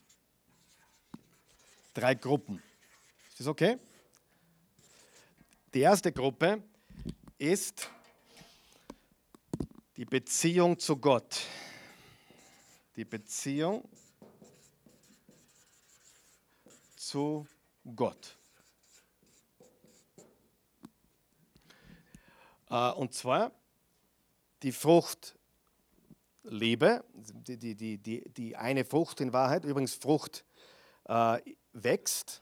[1.93, 2.63] drei Gruppen.
[3.37, 3.79] Ist das okay?
[5.75, 6.63] Die erste Gruppe
[7.37, 7.91] ist
[9.95, 11.43] die Beziehung zu Gott.
[12.97, 13.87] Die Beziehung
[16.97, 17.47] zu
[17.95, 18.39] Gott.
[22.71, 23.53] Äh, und zwar
[24.63, 25.37] die Frucht
[26.43, 30.43] Liebe, die, die, die, die, eine Frucht in Wahrheit, übrigens Frucht
[31.05, 31.39] äh,
[31.75, 32.41] wächst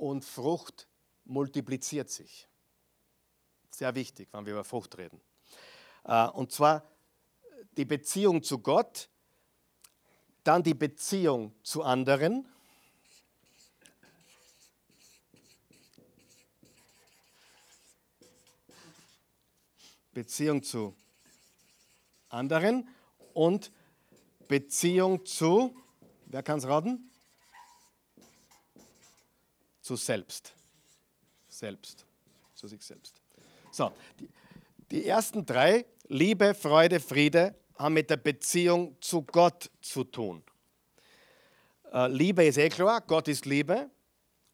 [0.00, 0.88] und Frucht
[1.24, 2.48] multipliziert sich.
[3.70, 5.20] Sehr wichtig, wenn wir über Frucht reden.
[6.04, 6.90] Äh, und zwar
[7.76, 9.10] die Beziehung zu Gott,
[10.42, 12.46] dann die Beziehung zu anderen.
[20.12, 20.96] Beziehung zu
[22.30, 22.88] anderen
[23.34, 23.70] und
[24.48, 25.76] Beziehung zu,
[26.26, 27.10] wer kann es raten?
[29.90, 30.54] Zu selbst.
[31.48, 32.06] Selbst.
[32.54, 33.20] Zu sich selbst.
[33.72, 34.28] So, die,
[34.88, 40.44] die ersten drei, Liebe, Freude, Friede, haben mit der Beziehung zu Gott zu tun.
[41.92, 43.90] Äh, Liebe ist eh klar, Gott ist Liebe.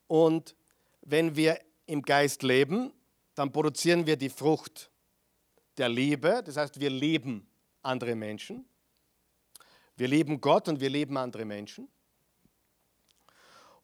[0.07, 0.57] Und
[1.03, 2.91] wenn wir im Geist leben,
[3.35, 4.91] dann produzieren wir die Frucht
[5.77, 6.43] der Liebe.
[6.47, 7.47] Das heißt, wir lieben
[7.83, 8.67] andere Menschen.
[9.99, 11.91] Wir lieben Gott und wir lieben andere Menschen.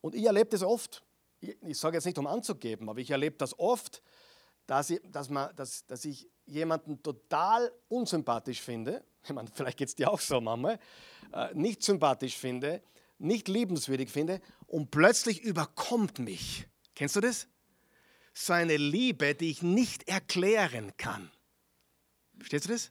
[0.00, 1.02] Und ich erlebe das oft.
[1.42, 4.00] Ich, sage jetzt nicht, um anzugeben, aber ich erlebe das oft,
[4.66, 9.88] dass ich, dass, man, dass, dass ich jemanden total unsympathisch finde, ich meine, vielleicht geht
[9.88, 10.78] es dir auch so manchmal,
[11.32, 12.82] äh, nicht sympathisch finde,
[13.18, 16.66] nicht liebenswürdig finde und plötzlich überkommt mich.
[16.94, 17.48] Kennst du das?
[18.34, 21.30] So eine Liebe, die ich nicht erklären kann.
[22.38, 22.90] Verstehst du das?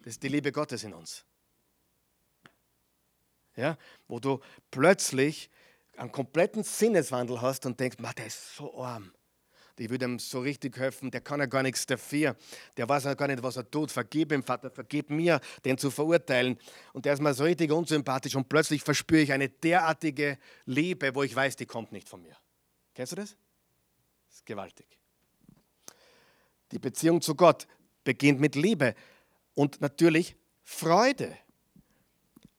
[0.00, 1.24] Das ist die Liebe Gottes in uns.
[3.56, 4.40] Ja, wo du
[4.70, 5.50] plötzlich
[5.96, 9.12] einen kompletten Sinneswandel hast und denkst, der ist so arm
[9.80, 12.36] ich würde ihm so richtig helfen, der kann ja gar nichts dafür,
[12.76, 15.90] der weiß ja gar nicht, was er tut, vergib ihm, Vater, vergib mir, den zu
[15.90, 16.58] verurteilen.
[16.92, 21.22] Und der ist mir so richtig unsympathisch und plötzlich verspüre ich eine derartige Liebe, wo
[21.22, 22.36] ich weiß, die kommt nicht von mir.
[22.94, 23.36] Kennst du das?
[24.28, 24.86] Das ist gewaltig.
[26.72, 27.66] Die Beziehung zu Gott
[28.04, 28.94] beginnt mit Liebe
[29.54, 31.36] und natürlich Freude.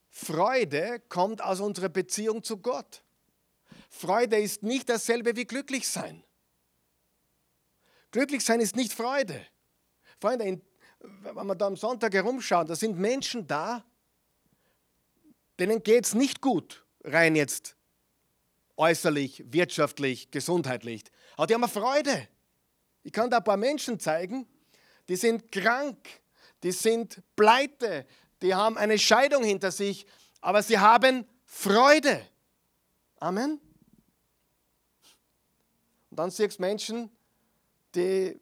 [0.10, 3.04] Freude kommt aus unserer Beziehung zu Gott.
[3.92, 6.24] Freude ist nicht dasselbe wie glücklich sein.
[8.10, 9.46] Glücklich sein ist nicht Freude.
[10.20, 10.62] Freunde,
[11.00, 13.84] wenn man da am Sonntag herumschaut, da sind Menschen da,
[15.60, 17.76] denen geht es nicht gut, rein jetzt
[18.78, 21.04] äußerlich, wirtschaftlich, gesundheitlich.
[21.36, 22.28] Aber die haben eine Freude.
[23.04, 24.48] Ich kann da ein paar Menschen zeigen,
[25.10, 25.98] die sind krank,
[26.64, 28.08] die sind pleite,
[28.42, 30.06] die haben eine Scheidung hinter sich,
[30.40, 32.26] aber sie haben Freude.
[33.20, 33.60] Amen.
[36.12, 37.10] Und dann siehst du Menschen,
[37.96, 38.40] die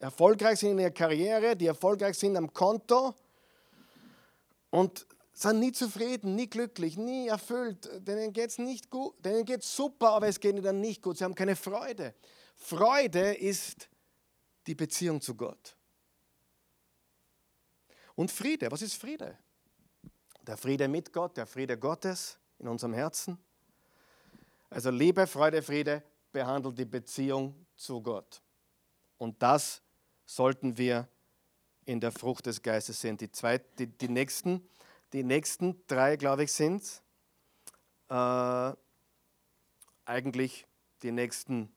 [0.00, 3.14] erfolgreich sind in ihrer Karriere, die erfolgreich sind am Konto
[4.70, 7.88] und sind nie zufrieden, nie glücklich, nie erfüllt.
[8.06, 11.16] Denen geht es nicht gut, denen geht es super, aber es geht ihnen nicht gut.
[11.16, 12.14] Sie haben keine Freude.
[12.56, 13.88] Freude ist
[14.66, 15.76] die Beziehung zu Gott.
[18.16, 19.38] Und Friede, was ist Friede?
[20.42, 23.38] Der Friede mit Gott, der Friede Gottes in unserem Herzen.
[24.70, 26.02] Also Liebe, Freude, Friede
[26.32, 28.42] behandelt die Beziehung zu Gott.
[29.16, 29.82] Und das
[30.26, 31.08] sollten wir
[31.86, 33.16] in der Frucht des Geistes sehen.
[33.16, 34.68] Die, zwei, die, die, nächsten,
[35.12, 37.02] die nächsten drei, glaube ich, sind
[38.10, 38.72] äh,
[40.04, 40.66] eigentlich
[41.02, 41.72] die nächsten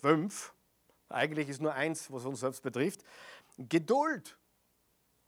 [0.00, 0.54] fünf.
[1.08, 3.02] Eigentlich ist nur eins, was uns selbst betrifft.
[3.58, 4.36] Geduld.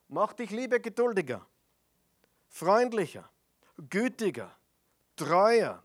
[0.08, 1.44] Mach dich lieber geduldiger,
[2.48, 3.28] freundlicher,
[3.90, 4.56] gütiger,
[5.16, 5.82] treuer,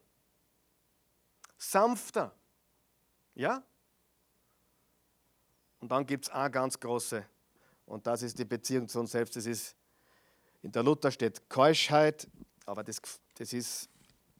[1.58, 2.36] sanfter.
[3.34, 3.64] Ja?
[5.80, 7.26] Und dann gibt es eine ganz große,
[7.86, 9.36] und das ist die Beziehung zu uns selbst.
[9.36, 9.76] Das ist,
[10.62, 12.28] in der Luther steht Keuschheit,
[12.66, 13.02] aber das,
[13.36, 13.90] das ist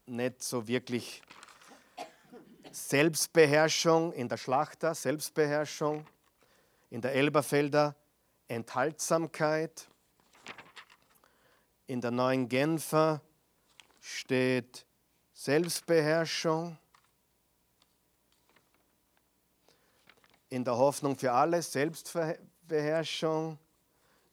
[0.06, 1.22] nicht so wirklich
[2.70, 6.06] Selbstbeherrschung in der Schlachter, Selbstbeherrschung,
[6.90, 7.96] in der Elberfelder
[8.48, 9.88] Enthaltsamkeit,
[11.86, 13.20] in der neuen Genfer
[14.02, 14.84] steht
[15.32, 16.76] Selbstbeherrschung,
[20.50, 23.58] in der Hoffnung für alle Selbstbeherrschung,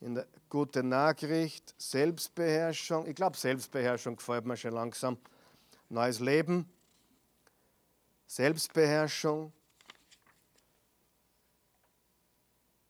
[0.02, 3.08] in der gute Nachricht Selbstbeherrschung.
[3.08, 5.18] Ich glaube, Selbstbeherrschung gefällt mir schon langsam.
[5.88, 6.70] Neues Leben,
[8.28, 9.54] Selbstbeherrschung,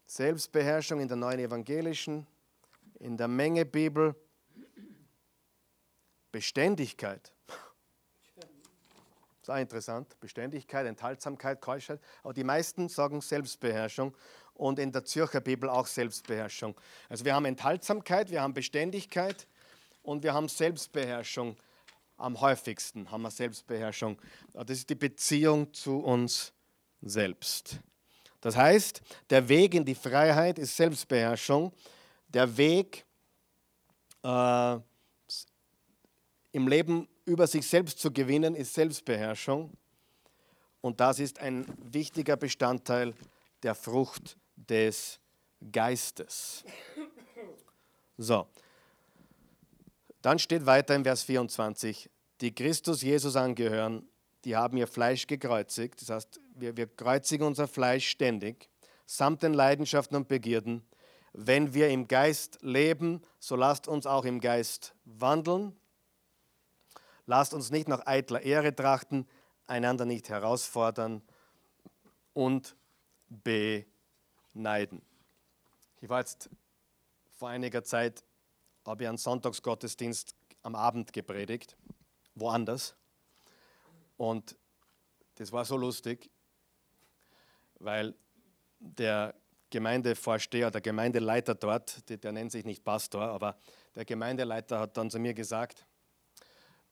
[0.07, 2.25] Selbstbeherrschung in der neuen evangelischen,
[2.99, 4.15] in der Menge Bibel,
[6.31, 7.33] Beständigkeit.
[8.37, 8.47] Das
[9.41, 10.19] ist auch interessant.
[10.19, 11.99] Beständigkeit, Enthaltsamkeit, Keuschheit.
[12.23, 14.15] Aber die meisten sagen Selbstbeherrschung
[14.53, 16.79] und in der Zürcher Bibel auch Selbstbeherrschung.
[17.07, 19.47] Also wir haben Enthaltsamkeit, wir haben Beständigkeit
[20.03, 21.55] und wir haben Selbstbeherrschung.
[22.17, 24.19] Am häufigsten haben wir Selbstbeherrschung.
[24.53, 26.51] Das ist die Beziehung zu uns
[27.01, 27.79] selbst.
[28.41, 31.73] Das heißt, der Weg in die Freiheit ist Selbstbeherrschung.
[32.27, 33.05] Der Weg
[34.23, 34.77] äh,
[36.51, 39.71] im Leben über sich selbst zu gewinnen, ist Selbstbeherrschung.
[40.81, 43.13] Und das ist ein wichtiger Bestandteil
[43.63, 45.19] der Frucht des
[45.71, 46.63] Geistes.
[48.17, 48.47] So,
[50.21, 52.09] dann steht weiter im Vers 24,
[52.41, 54.07] die Christus Jesus angehören,
[54.45, 56.01] die haben ihr Fleisch gekreuzigt.
[56.01, 58.69] Das heißt, wir, wir kreuzigen unser Fleisch ständig,
[59.05, 60.85] samt den Leidenschaften und Begierden.
[61.33, 65.75] Wenn wir im Geist leben, so lasst uns auch im Geist wandeln.
[67.29, 69.27] Lasst uns nicht nach eitler Ehre trachten,
[69.67, 71.21] einander nicht herausfordern
[72.33, 72.75] und
[73.29, 75.03] beneiden.
[76.01, 76.49] Ich war jetzt
[77.37, 78.23] vor einiger Zeit,
[78.83, 81.77] habe ich einen Sonntagsgottesdienst am Abend gepredigt,
[82.33, 82.95] woanders.
[84.17, 84.57] Und
[85.35, 86.31] das war so lustig,
[87.75, 88.15] weil
[88.79, 89.35] der
[89.69, 93.55] Gemeindevorsteher, der Gemeindeleiter dort, der, nennt sich nicht Pastor, aber
[93.93, 95.85] der Gemeindeleiter hat dann zu mir gesagt,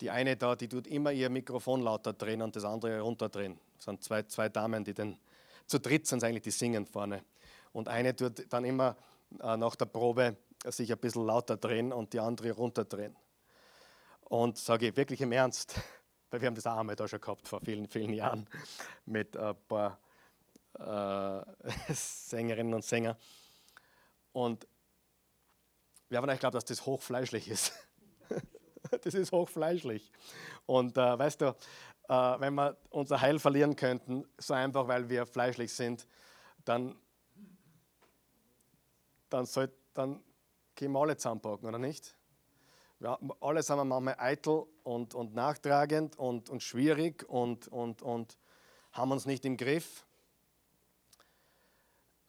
[0.02, 3.60] die eine da, die tut immer ihr Mikrofon lauter drehen und das andere runterdrehen.
[3.76, 5.18] Das sind zwei, zwei Damen, die den,
[5.66, 7.24] zu dritt sind eigentlich, die singen vorne.
[7.74, 8.96] Und eine tut dann immer
[9.42, 13.16] äh, nach der Probe sich ein bisschen lauter drehen und die andere runterdrehen.
[14.22, 15.76] Und sage ich wirklich im Ernst,
[16.30, 18.48] weil wir haben das auch einmal da schon gehabt vor vielen, vielen Jahren
[19.06, 20.00] mit ein paar
[20.80, 21.44] äh,
[21.94, 23.16] Sängerinnen und Sängern.
[24.32, 24.68] Und
[26.10, 27.74] wir haben eigentlich geglaubt, dass das hochfleischlich ist.
[29.02, 30.12] das ist hochfleischlich.
[30.66, 31.56] Und äh, weißt du,
[32.10, 36.08] äh, wenn wir unser Heil verlieren könnten, so einfach, weil wir fleischlich sind,
[36.66, 36.96] dann,
[39.30, 40.22] dann, soll, dann
[40.76, 42.16] können wir alle zusammenpacken, oder nicht?
[43.00, 48.38] Ja, alle sind wir manchmal eitel und, und nachtragend und, und schwierig und, und, und
[48.92, 50.06] haben uns nicht im Griff.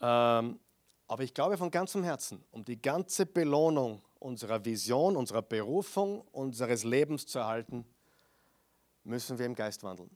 [0.00, 0.60] Ähm,
[1.06, 6.84] aber ich glaube von ganzem Herzen, um die ganze Belohnung unserer Vision, unserer Berufung, unseres
[6.84, 7.84] Lebens zu erhalten,
[9.04, 10.10] müssen wir im Geist wandeln.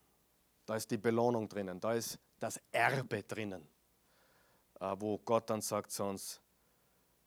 [0.66, 3.66] Da ist die Belohnung drinnen, da ist das Erbe drinnen,
[4.80, 6.40] äh, wo Gott dann sagt zu uns,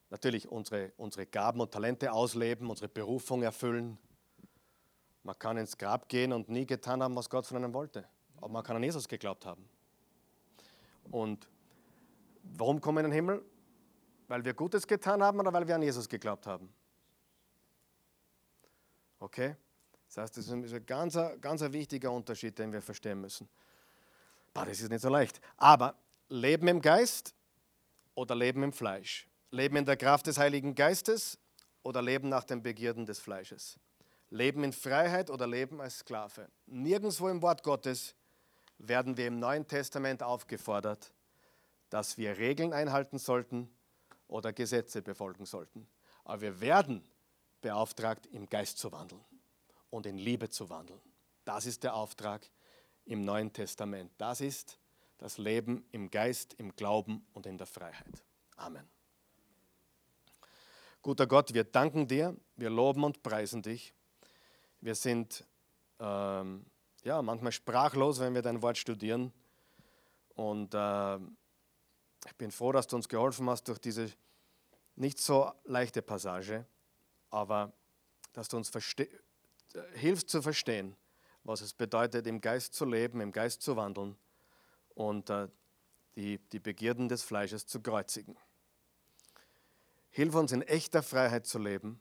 [0.09, 3.97] natürlich unsere, unsere Gaben und Talente ausleben, unsere Berufung erfüllen.
[5.23, 8.05] Man kann ins Grab gehen und nie getan haben, was Gott von einem wollte.
[8.37, 9.67] Aber man kann an Jesus geglaubt haben.
[11.11, 11.47] Und
[12.43, 13.45] warum kommen wir in den Himmel?
[14.27, 16.73] Weil wir Gutes getan haben oder weil wir an Jesus geglaubt haben?
[19.19, 19.55] Okay?
[20.07, 23.49] Das heißt, das ist ein ganz, ganz wichtiger Unterschied, den wir verstehen müssen.
[24.53, 25.41] Boah, das ist nicht so leicht.
[25.57, 25.95] Aber
[26.29, 27.35] Leben im Geist
[28.13, 29.27] oder Leben im Fleisch?
[29.51, 31.37] Leben in der Kraft des Heiligen Geistes
[31.83, 33.79] oder Leben nach den Begierden des Fleisches?
[34.29, 36.49] Leben in Freiheit oder Leben als Sklave?
[36.65, 38.15] Nirgendwo im Wort Gottes
[38.77, 41.11] werden wir im Neuen Testament aufgefordert,
[41.89, 43.69] dass wir Regeln einhalten sollten
[44.27, 45.87] oder Gesetze befolgen sollten.
[46.23, 47.03] Aber wir werden
[47.61, 49.23] beauftragt, im Geist zu wandeln
[49.89, 51.01] und in Liebe zu wandeln.
[51.45, 52.49] Das ist der Auftrag
[53.05, 54.11] im Neuen Testament.
[54.17, 54.79] Das ist
[55.17, 58.23] das Leben im Geist, im Glauben und in der Freiheit.
[58.57, 58.87] Amen.
[61.01, 63.93] Guter Gott, wir danken dir, wir loben und preisen dich.
[64.81, 65.45] Wir sind
[65.99, 66.65] ähm,
[67.03, 69.31] ja, manchmal sprachlos, wenn wir dein Wort studieren.
[70.33, 71.19] Und äh,
[72.25, 74.11] ich bin froh, dass du uns geholfen hast durch diese
[74.95, 76.65] nicht so leichte Passage,
[77.29, 77.73] aber
[78.33, 78.71] dass du uns
[79.93, 80.95] hilfst zu verstehen,
[81.43, 84.17] was es bedeutet, im Geist zu leben, im Geist zu wandeln
[84.95, 85.47] und äh,
[86.15, 88.37] die, die Begierden des Fleisches zu kreuzigen.
[90.09, 91.99] Hilf uns in echter Freiheit zu leben,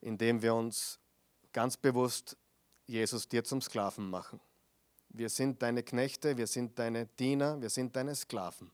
[0.00, 1.00] indem wir uns
[1.52, 2.36] ganz bewusst
[2.86, 4.40] Jesus dir zum Sklaven machen.
[5.08, 8.70] Wir sind deine Knechte, wir sind deine Diener, wir sind deine Sklaven.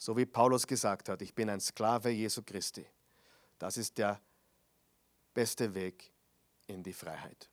[0.00, 2.86] So wie Paulus gesagt hat, ich bin ein Sklave Jesu Christi.
[3.58, 4.20] Das ist der
[5.34, 6.12] beste Weg
[6.68, 7.50] in die Freiheit.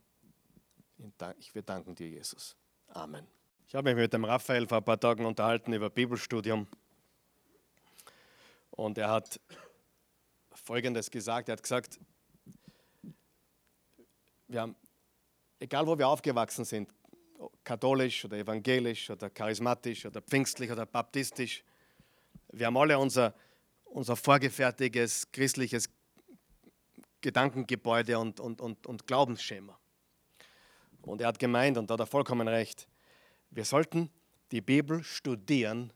[1.54, 2.56] Wir danken dir, Jesus.
[2.90, 3.26] Amen.
[3.68, 6.68] Ich habe mich mit dem Raphael vor ein paar Tagen unterhalten über Bibelstudium.
[8.70, 9.40] Und er hat
[10.52, 11.50] Folgendes gesagt.
[11.50, 12.00] Er hat gesagt,
[14.48, 14.76] wir haben,
[15.60, 16.94] egal wo wir aufgewachsen sind,
[17.64, 21.64] katholisch oder evangelisch oder charismatisch oder pfingstlich oder baptistisch,
[22.56, 23.34] wir haben alle unser,
[23.84, 25.90] unser vorgefertigtes christliches
[27.20, 29.78] Gedankengebäude und, und, und, und Glaubensschema.
[31.02, 32.88] Und er hat gemeint, und da hat er vollkommen recht,
[33.52, 34.10] wir sollten
[34.52, 35.92] die Bibel studieren,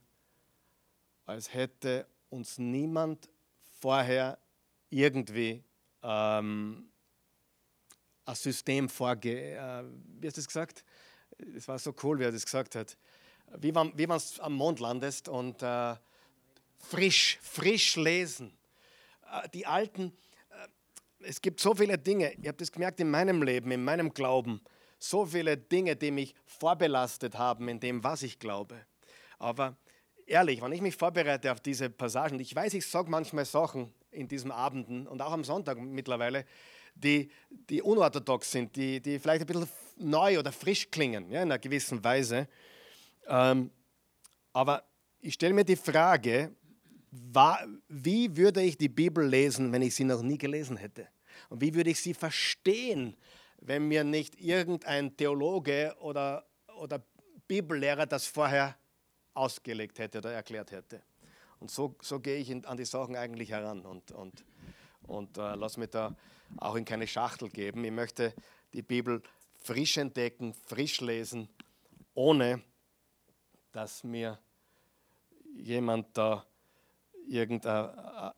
[1.24, 3.28] als hätte uns niemand
[3.80, 4.38] vorher
[4.90, 5.64] irgendwie
[6.02, 6.90] ähm,
[8.26, 9.54] ein System vorge...
[9.54, 9.84] Äh,
[10.20, 10.84] wie hast du das gesagt?
[11.56, 12.98] Es war so cool, wie er das gesagt hat.
[13.56, 15.96] Wie wenn du am Mond landest und äh,
[16.80, 18.52] frisch, frisch lesen.
[19.30, 20.12] Äh, die alten,
[20.50, 24.12] äh, es gibt so viele Dinge, ich habe das gemerkt in meinem Leben, in meinem
[24.12, 24.60] Glauben,
[24.98, 28.86] so viele Dinge, die mich vorbelastet haben in dem, was ich glaube.
[29.38, 29.76] Aber
[30.26, 34.28] ehrlich, wenn ich mich vorbereite auf diese Passagen, ich weiß, ich sage manchmal Sachen in
[34.28, 36.44] diesen Abenden und auch am Sonntag mittlerweile,
[36.94, 41.50] die, die unorthodox sind, die, die vielleicht ein bisschen neu oder frisch klingen, ja, in
[41.50, 42.48] einer gewissen Weise.
[43.26, 43.70] Ähm,
[44.52, 44.84] aber
[45.20, 46.54] ich stelle mir die Frage,
[47.10, 51.08] wie würde ich die Bibel lesen, wenn ich sie noch nie gelesen hätte?
[51.48, 53.16] Und wie würde ich sie verstehen,
[53.60, 56.46] wenn mir nicht irgendein Theologe oder,
[56.76, 57.02] oder
[57.48, 58.76] Bibellehrer das vorher
[59.34, 61.02] ausgelegt hätte oder erklärt hätte?
[61.58, 64.44] Und so, so gehe ich an die Sachen eigentlich heran und, und,
[65.02, 66.16] und äh, lass mich da
[66.56, 67.84] auch in keine Schachtel geben.
[67.84, 68.34] Ich möchte
[68.72, 69.22] die Bibel
[69.56, 71.48] frisch entdecken, frisch lesen,
[72.14, 72.62] ohne
[73.72, 74.38] dass mir
[75.54, 76.44] jemand da
[77.28, 78.34] irgendeine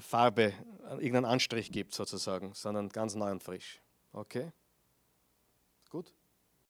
[0.00, 0.52] Farbe,
[0.90, 3.80] irgendeinen Anstrich gibt sozusagen, sondern ganz neu und frisch.
[4.12, 4.52] Okay?
[5.90, 6.12] Gut?